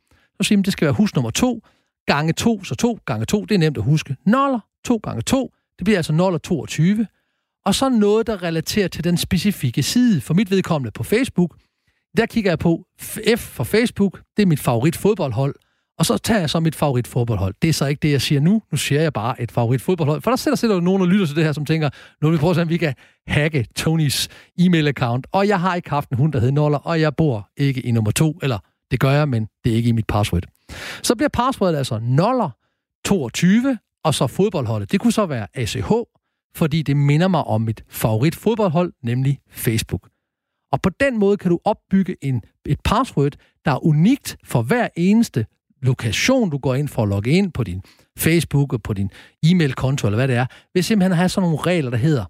[0.45, 1.61] så siger man, det skal være husnummer to,
[2.07, 4.17] gange to, så to gange to, det er nemt at huske.
[4.27, 7.07] Noller, to gange to, det bliver altså 0 og 22.
[7.67, 10.21] Og så noget, der relaterer til den specifikke side.
[10.21, 11.57] For mit vedkommende på Facebook,
[12.17, 12.87] der kigger jeg på
[13.37, 15.55] F for Facebook, det er mit favorit fodboldhold,
[15.99, 17.55] og så tager jeg så mit favorit fodboldhold.
[17.63, 18.63] Det er så ikke det, jeg siger nu.
[18.73, 20.23] Nu siger jeg bare et favorit fodboldhold.
[20.23, 21.91] For der sætter sidder nogen og lytter til det her, som tænker,
[22.23, 22.95] nu vil vi prøve at se, om vi kan
[23.27, 24.29] hacke Tonys
[24.61, 25.23] e-mail-account.
[25.33, 27.91] Og jeg har ikke haft en hund, der hedder Noller, og jeg bor ikke i
[27.91, 28.39] nummer to.
[28.43, 28.59] Eller
[28.91, 30.43] det gør jeg, men det er ikke i mit password.
[31.03, 32.51] Så bliver passwordet altså Noller
[33.05, 34.93] 22, og så fodboldholdet.
[34.93, 35.93] Det kunne så være ACH,
[36.55, 40.09] fordi det minder mig om mit favorit fodboldhold, nemlig Facebook.
[40.73, 43.33] Og på den måde kan du opbygge en, et password,
[43.65, 45.47] der er unikt for hver eneste
[45.83, 47.83] lokation, du går ind for at logge ind på din
[48.19, 49.11] Facebook og på din
[49.43, 52.25] e-mail-konto, eller hvad det er, vil simpelthen have sådan nogle regler, der hedder,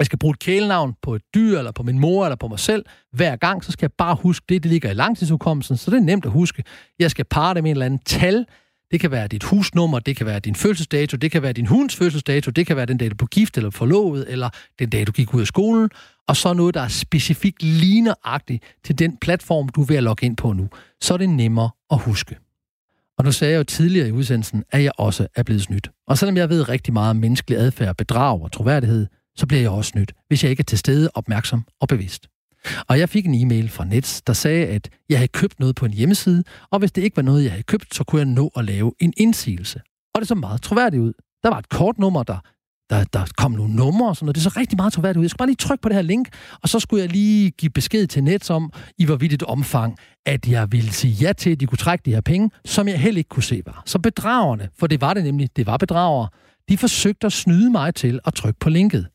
[0.00, 2.58] jeg skal bruge et kælenavn på et dyr, eller på min mor, eller på mig
[2.58, 5.96] selv, hver gang, så skal jeg bare huske det, det ligger i langtidsudkommelsen, så det
[5.96, 6.64] er nemt at huske.
[6.98, 8.46] Jeg skal parre det med en eller anden tal,
[8.90, 11.96] det kan være dit husnummer, det kan være din fødselsdato, det kan være din hunds
[11.96, 15.12] fødselsdato, det kan være den dag, du blev gift eller forlovet, eller den dag, du
[15.12, 15.90] gik ud af skolen,
[16.28, 20.26] og så noget, der er specifikt ligneragtigt til den platform, du er ved at logge
[20.26, 20.68] ind på nu.
[21.00, 22.36] Så er det nemmere at huske.
[23.18, 25.90] Og nu sagde jeg jo tidligere i udsendelsen, at jeg også er blevet snydt.
[26.06, 29.70] Og selvom jeg ved rigtig meget om menneskelig adfærd, bedrag og troværdighed, så bliver jeg
[29.70, 32.28] også snydt, hvis jeg ikke er til stede, opmærksom og bevidst.
[32.88, 35.86] Og jeg fik en e-mail fra Nets, der sagde, at jeg havde købt noget på
[35.86, 38.50] en hjemmeside, og hvis det ikke var noget, jeg havde købt, så kunne jeg nå
[38.56, 39.80] at lave en indsigelse.
[40.14, 41.12] Og det så meget troværdigt ud.
[41.42, 42.38] Der var et kortnummer, der
[42.90, 44.34] der, der kom nogle numre og sådan noget.
[44.34, 45.24] Det så rigtig meget troværdigt ud.
[45.24, 46.28] Jeg skulle bare lige trykke på det her link,
[46.62, 49.96] og så skulle jeg lige give besked til Nets om, i hvor vidt et omfang,
[50.26, 53.00] at jeg ville sige ja til, at de kunne trække de her penge, som jeg
[53.00, 53.82] heller ikke kunne se var.
[53.86, 56.28] Så bedragerne, for det var det nemlig, det var bedragere,
[56.68, 59.06] de forsøgte at snyde mig til at trykke på linket.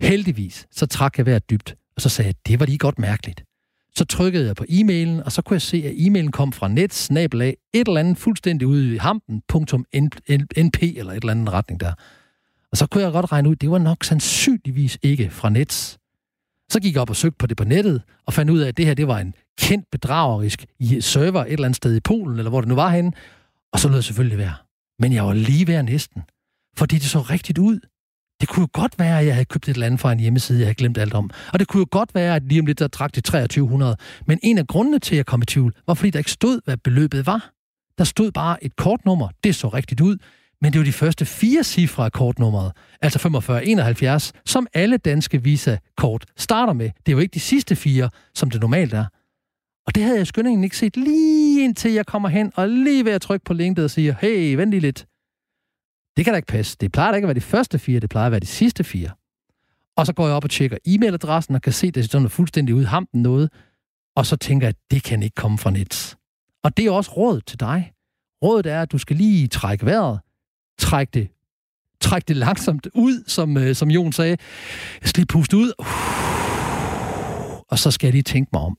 [0.00, 3.44] Heldigvis, så trak jeg vejret dybt, og så sagde jeg, det var lige godt mærkeligt.
[3.96, 6.94] Så trykkede jeg på e-mailen, og så kunne jeg se, at e-mailen kom fra net,
[6.94, 9.42] snabelag, et eller andet fuldstændig ude i hampen,
[10.56, 11.92] .np eller et eller andet retning der.
[12.72, 15.98] Og så kunne jeg godt regne ud, det var nok sandsynligvis ikke fra Nets.
[16.70, 18.76] Så gik jeg op og søgte på det på nettet, og fandt ud af, at
[18.76, 20.66] det her det var en kendt bedragerisk
[21.00, 23.12] server et eller andet sted i Polen, eller hvor det nu var henne.
[23.72, 24.54] Og så lød det selvfølgelig være.
[24.98, 26.22] Men jeg var lige ved næsten.
[26.76, 27.80] Fordi det så rigtigt ud.
[28.40, 30.58] Det kunne jo godt være, at jeg havde købt et eller andet fra en hjemmeside,
[30.58, 31.30] jeg havde glemt alt om.
[31.52, 33.96] Og det kunne jo godt være, at lige om lidt, der trak det 2300.
[34.26, 36.60] Men en af grundene til, at jeg kom i tvivl, var fordi der ikke stod,
[36.64, 37.50] hvad beløbet var.
[37.98, 39.28] Der stod bare et kortnummer.
[39.44, 40.16] Det så rigtigt ud.
[40.62, 46.24] Men det var de første fire cifre af kortnummeret, altså 4571, som alle danske Visa-kort
[46.36, 46.90] starter med.
[47.06, 49.04] Det er jo ikke de sidste fire, som det normalt er.
[49.86, 53.12] Og det havde jeg skyndingen ikke set lige indtil jeg kommer hen og lige ved
[53.12, 55.06] at trykke på linket og siger, hey, vent lige lidt.
[56.16, 56.76] Det kan da ikke passe.
[56.80, 58.84] Det plejer da ikke at være de første fire, det plejer at være de sidste
[58.84, 59.10] fire.
[59.96, 62.74] Og så går jeg op og tjekker e-mailadressen og kan se, at det sådan fuldstændig
[62.74, 63.50] ud hampen noget.
[64.16, 66.16] Og så tænker jeg, at det kan ikke komme fra Nets.
[66.64, 67.92] Og det er også råd til dig.
[68.44, 70.20] Rådet er, at du skal lige trække vejret,
[70.80, 71.28] Træk det,
[72.00, 74.36] træk det langsomt ud, som, øh, som Jon sagde.
[75.00, 75.72] Jeg skal lige puste ud,
[77.68, 78.76] og så skal jeg lige tænke mig om.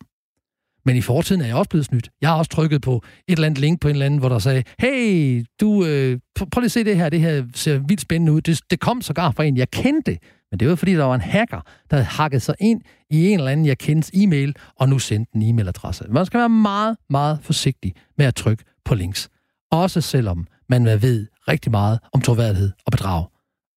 [0.86, 2.10] Men i fortiden er jeg også blevet snydt.
[2.22, 4.40] Jeg har også trykket på et eller andet link på en eller anden, hvor der
[4.40, 8.32] sagde, hey, du, øh, prøv lige at se det her, det her ser vildt spændende
[8.32, 8.42] ud.
[8.42, 10.18] Det, det kom sågar fra en, jeg kendte.
[10.52, 13.40] Men det var fordi, der var en hacker, der havde hakket sig ind i en
[13.40, 16.08] eller anden, jeg kendes e-mail, og nu sendte en e-mailadresse.
[16.10, 19.30] Man skal være meget, meget forsigtig med at trykke på links.
[19.72, 23.26] Også selvom man ved rigtig meget om troværdighed og bedrag.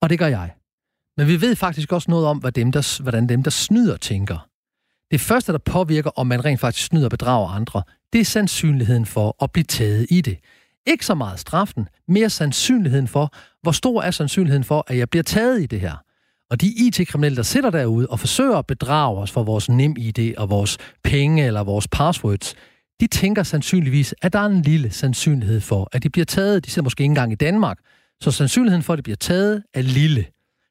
[0.02, 0.50] Og det gør jeg.
[1.16, 4.48] Men vi ved faktisk også noget om, hvad dem, der, hvordan dem, der snyder, tænker.
[5.14, 9.06] Det første, der påvirker, om man rent faktisk snyder og bedrager andre, det er sandsynligheden
[9.06, 10.38] for at blive taget i det.
[10.86, 15.22] Ikke så meget straffen, mere sandsynligheden for, hvor stor er sandsynligheden for, at jeg bliver
[15.22, 15.96] taget i det her.
[16.50, 20.50] Og de IT-kriminelle, der sidder derude og forsøger at bedrage os for vores NemID og
[20.50, 22.54] vores penge eller vores passwords,
[23.00, 26.64] de tænker sandsynligvis, at der er en lille sandsynlighed for, at de bliver taget.
[26.64, 27.78] De sidder måske ikke engang i Danmark,
[28.20, 30.26] så sandsynligheden for, at de bliver taget, er lille.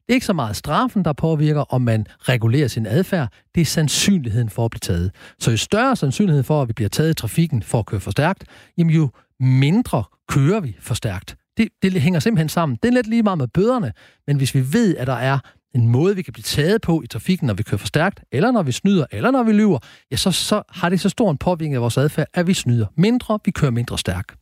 [0.08, 3.28] Det er ikke så meget straffen, der påvirker, om man regulerer sin adfærd.
[3.56, 5.12] Det er sandsynligheden for at blive taget.
[5.40, 8.12] Så jo større sandsynlighed for, at vi bliver taget i trafikken for at køre for
[8.12, 8.44] stærkt,
[8.78, 11.36] jamen jo mindre kører vi for stærkt.
[11.58, 12.78] Det, det hænger simpelthen sammen.
[12.84, 13.94] Det er lidt lige meget med bøderne,
[14.28, 15.40] men hvis vi ved, at der er
[15.76, 18.52] en måde, vi kan blive taget på i trafikken, når vi kører for stærkt, eller
[18.52, 19.80] når vi snyder, eller når vi lyver,
[20.12, 22.86] ja, så, så har det så stor en påvirkning af vores adfærd, at vi snyder
[22.98, 24.36] mindre, vi kører mindre stærkt.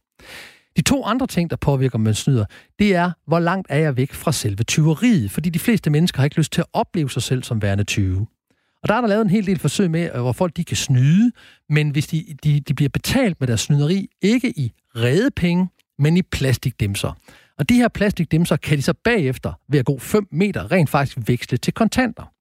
[0.77, 2.45] De to andre ting, der påvirker, om man snyder,
[2.79, 5.31] det er, hvor langt er jeg væk fra selve tyveriet?
[5.31, 8.27] Fordi de fleste mennesker har ikke lyst til at opleve sig selv som værende 20.
[8.83, 10.77] Og der er der lavet en hel del forsøg med, øh, hvor folk de kan
[10.77, 11.31] snyde,
[11.69, 15.69] men hvis de, de, de bliver betalt med deres snyderi, ikke i redepenge,
[15.99, 17.17] men i plastikdimser.
[17.57, 21.17] Og de her plastikdimser kan de så bagefter, ved at gå 5 meter, rent faktisk
[21.27, 22.31] veksle til kontanter.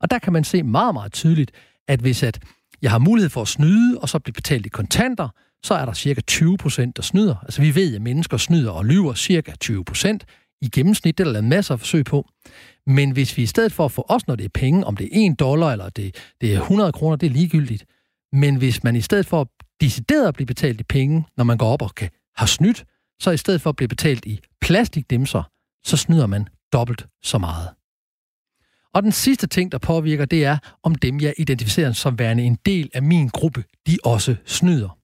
[0.00, 1.50] Og der kan man se meget, meget tydeligt,
[1.88, 2.38] at hvis at
[2.82, 5.28] jeg har mulighed for at snyde, og så blive betalt i kontanter,
[5.64, 7.36] så er der cirka 20 procent, der snyder.
[7.42, 10.24] Altså vi ved, at mennesker snyder og lyver cirka 20 procent.
[10.62, 12.28] I gennemsnit det er der lavet masser af forsøg på.
[12.86, 15.04] Men hvis vi i stedet for at få os, når det er penge, om det
[15.04, 17.84] er 1 dollar eller det, det er 100 kroner, det er ligegyldigt.
[18.32, 19.48] Men hvis man i stedet for at
[19.80, 22.84] decideret at blive betalt i penge, når man går op og kan, har snydt,
[23.20, 25.42] så i stedet for at blive betalt i plastikdimser,
[25.84, 27.68] så snyder man dobbelt så meget.
[28.94, 32.58] Og den sidste ting, der påvirker, det er, om dem, jeg identificerer som værende en
[32.66, 34.97] del af min gruppe, de også snyder.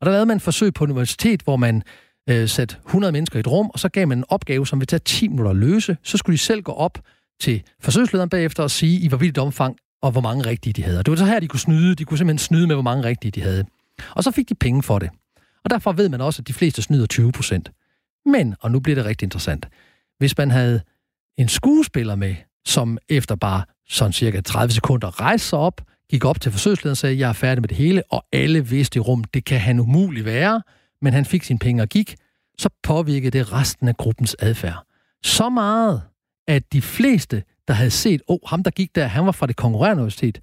[0.00, 1.82] Og der lavede man et forsøg på universitet, hvor man
[2.28, 4.86] øh, satte 100 mennesker i et rum, og så gav man en opgave, som ville
[4.86, 5.96] tage 10 minutter at løse.
[6.02, 6.98] Så skulle de selv gå op
[7.40, 10.98] til forsøgslederen bagefter og sige, i hvor vildt omfang og hvor mange rigtige de havde.
[10.98, 11.94] Og det var så her, de kunne snyde.
[11.94, 13.64] De kunne simpelthen snyde med, hvor mange rigtige de havde.
[14.10, 15.10] Og så fik de penge for det.
[15.64, 17.72] Og derfor ved man også, at de fleste snyder 20 procent.
[18.26, 19.68] Men, og nu bliver det rigtig interessant,
[20.18, 20.80] hvis man havde
[21.38, 22.34] en skuespiller med,
[22.66, 25.80] som efter bare sådan cirka 30 sekunder rejste sig op,
[26.10, 28.96] gik op til forsøgslederen og sagde, jeg er færdig med det hele, og alle vidste
[28.96, 30.62] i rum, det kan han umuligt være,
[31.02, 32.16] men han fik sine penge og gik,
[32.58, 34.86] så påvirkede det resten af gruppens adfærd.
[35.24, 36.02] Så meget,
[36.48, 39.46] at de fleste, der havde set, åh, oh, ham der gik der, han var fra
[39.46, 40.40] det konkurrerende universitet,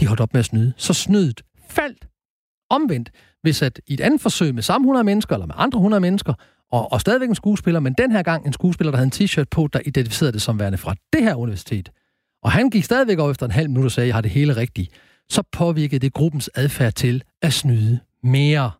[0.00, 0.72] de holdt op med at snyde.
[0.76, 2.08] Så snydet faldt.
[2.70, 3.10] Omvendt,
[3.42, 6.34] hvis at i et andet forsøg med samme 100 mennesker, eller med andre 100 mennesker,
[6.72, 9.44] og, og stadigvæk en skuespiller, men den her gang en skuespiller, der havde en t-shirt
[9.50, 11.90] på, der identificerede det som værende fra det her universitet,
[12.44, 14.56] og han gik stadigvæk over efter en halv minut og sagde, jeg har det hele
[14.56, 14.90] rigtigt,
[15.28, 18.70] så påvirkede det gruppens adfærd til at snyde mere.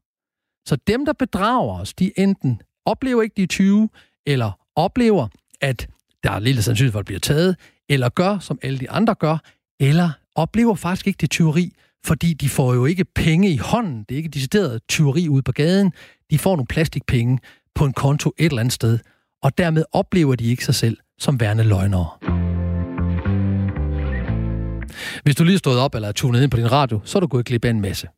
[0.66, 3.88] Så dem, der bedrager os, de enten oplever ikke de 20,
[4.26, 5.28] eller oplever,
[5.60, 5.88] at
[6.22, 7.56] der er lille sandsynlighed for at blive taget,
[7.88, 9.38] eller gør, som alle de andre gør,
[9.80, 11.72] eller oplever faktisk ikke det tyveri,
[12.06, 14.04] fordi de får jo ikke penge i hånden.
[14.08, 15.92] Det er ikke decideret tyveri ude på gaden.
[16.30, 17.38] De får nogle plastikpenge
[17.74, 18.98] på en konto et eller andet sted,
[19.42, 22.43] og dermed oplever de ikke sig selv som værende løgnere.
[25.22, 27.20] Hvis du lige er stået op eller er tunet ind på din radio, så er
[27.20, 28.08] du gået glip af en masse.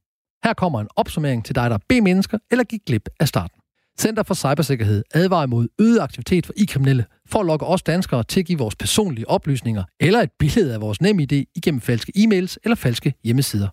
[0.45, 3.61] Her kommer en opsummering til dig, der B-mennesker eller gik glip af starten.
[3.99, 8.41] Center for Cybersikkerhed advarer mod øget aktivitet for i-kriminelle for at lokke os danskere til
[8.41, 12.57] at give vores personlige oplysninger eller et billede af vores nem idé igennem falske e-mails
[12.65, 13.69] eller falske hjemmesider.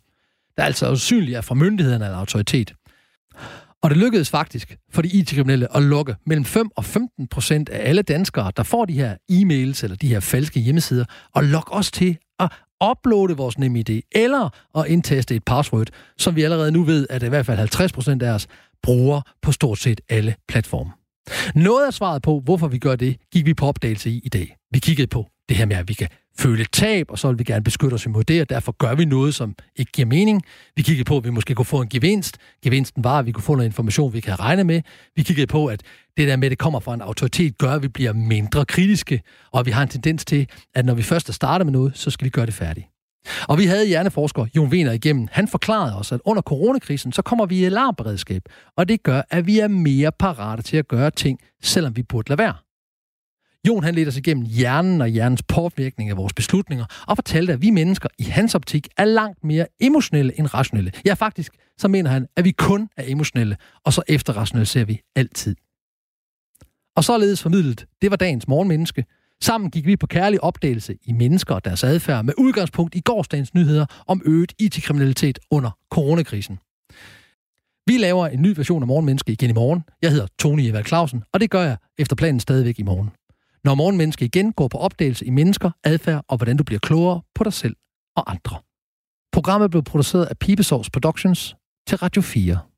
[0.57, 2.73] Der er altså usynligt er fra myndighederne eller autoritet.
[3.81, 7.89] Og det lykkedes faktisk for de IT-kriminelle at lukke mellem 5 og 15 procent af
[7.89, 11.91] alle danskere, der får de her e-mails eller de her falske hjemmesider, og lokke os
[11.91, 12.49] til at
[12.91, 17.29] uploade vores NemID, eller at indtaste et password, som vi allerede nu ved, at i
[17.29, 18.47] hvert fald 50% af os
[18.83, 20.91] bruger på stort set alle platforme.
[21.55, 24.55] Noget af svaret på, hvorfor vi gør det, gik vi på opdagelse i i dag.
[24.71, 27.43] Vi kiggede på det her med, at vi kan føle tab, og så vil vi
[27.43, 30.41] gerne beskytte os imod det, og derfor gør vi noget, som ikke giver mening.
[30.75, 32.37] Vi kiggede på, at vi måske kunne få en gevinst.
[32.63, 34.81] Gevinsten var, at vi kunne få noget information, vi kan regne med.
[35.15, 35.81] Vi kiggede på, at
[36.17, 39.21] det der med, at det kommer fra en autoritet, gør, at vi bliver mindre kritiske,
[39.51, 42.09] og vi har en tendens til, at når vi først er startet med noget, så
[42.09, 42.87] skal vi gøre det færdigt.
[43.47, 45.27] Og vi havde hjerneforsker Jon Wiener igennem.
[45.31, 48.41] Han forklarede os, at under coronakrisen, så kommer vi i alarmberedskab,
[48.77, 52.29] og det gør, at vi er mere parate til at gøre ting, selvom vi burde
[52.29, 52.53] lade være.
[53.67, 57.61] Jon han ledte os igennem hjernen og hjernens påvirkning af vores beslutninger, og fortalte, at
[57.61, 60.91] vi mennesker i hans optik er langt mere emotionelle end rationelle.
[61.05, 65.55] Ja, faktisk, så mener han, at vi kun er emotionelle, og så efterrationaliserer vi altid.
[66.95, 69.05] Og således formidlet, det var dagens morgenmenneske.
[69.41, 73.53] Sammen gik vi på kærlig opdagelse i mennesker og deres adfærd med udgangspunkt i gårsdagens
[73.53, 76.59] nyheder om øget IT-kriminalitet under coronakrisen.
[77.87, 79.83] Vi laver en ny version af Morgenmenneske igen i morgen.
[80.01, 83.09] Jeg hedder Tony Evald Clausen, og det gør jeg efter planen stadigvæk i morgen
[83.63, 87.43] når Morgenmenneske igen går på opdagelse i mennesker, adfærd og hvordan du bliver klogere på
[87.43, 87.75] dig selv
[88.15, 88.57] og andre.
[89.31, 91.55] Programmet blev produceret af Pibesovs Productions
[91.87, 92.72] til Radio 4.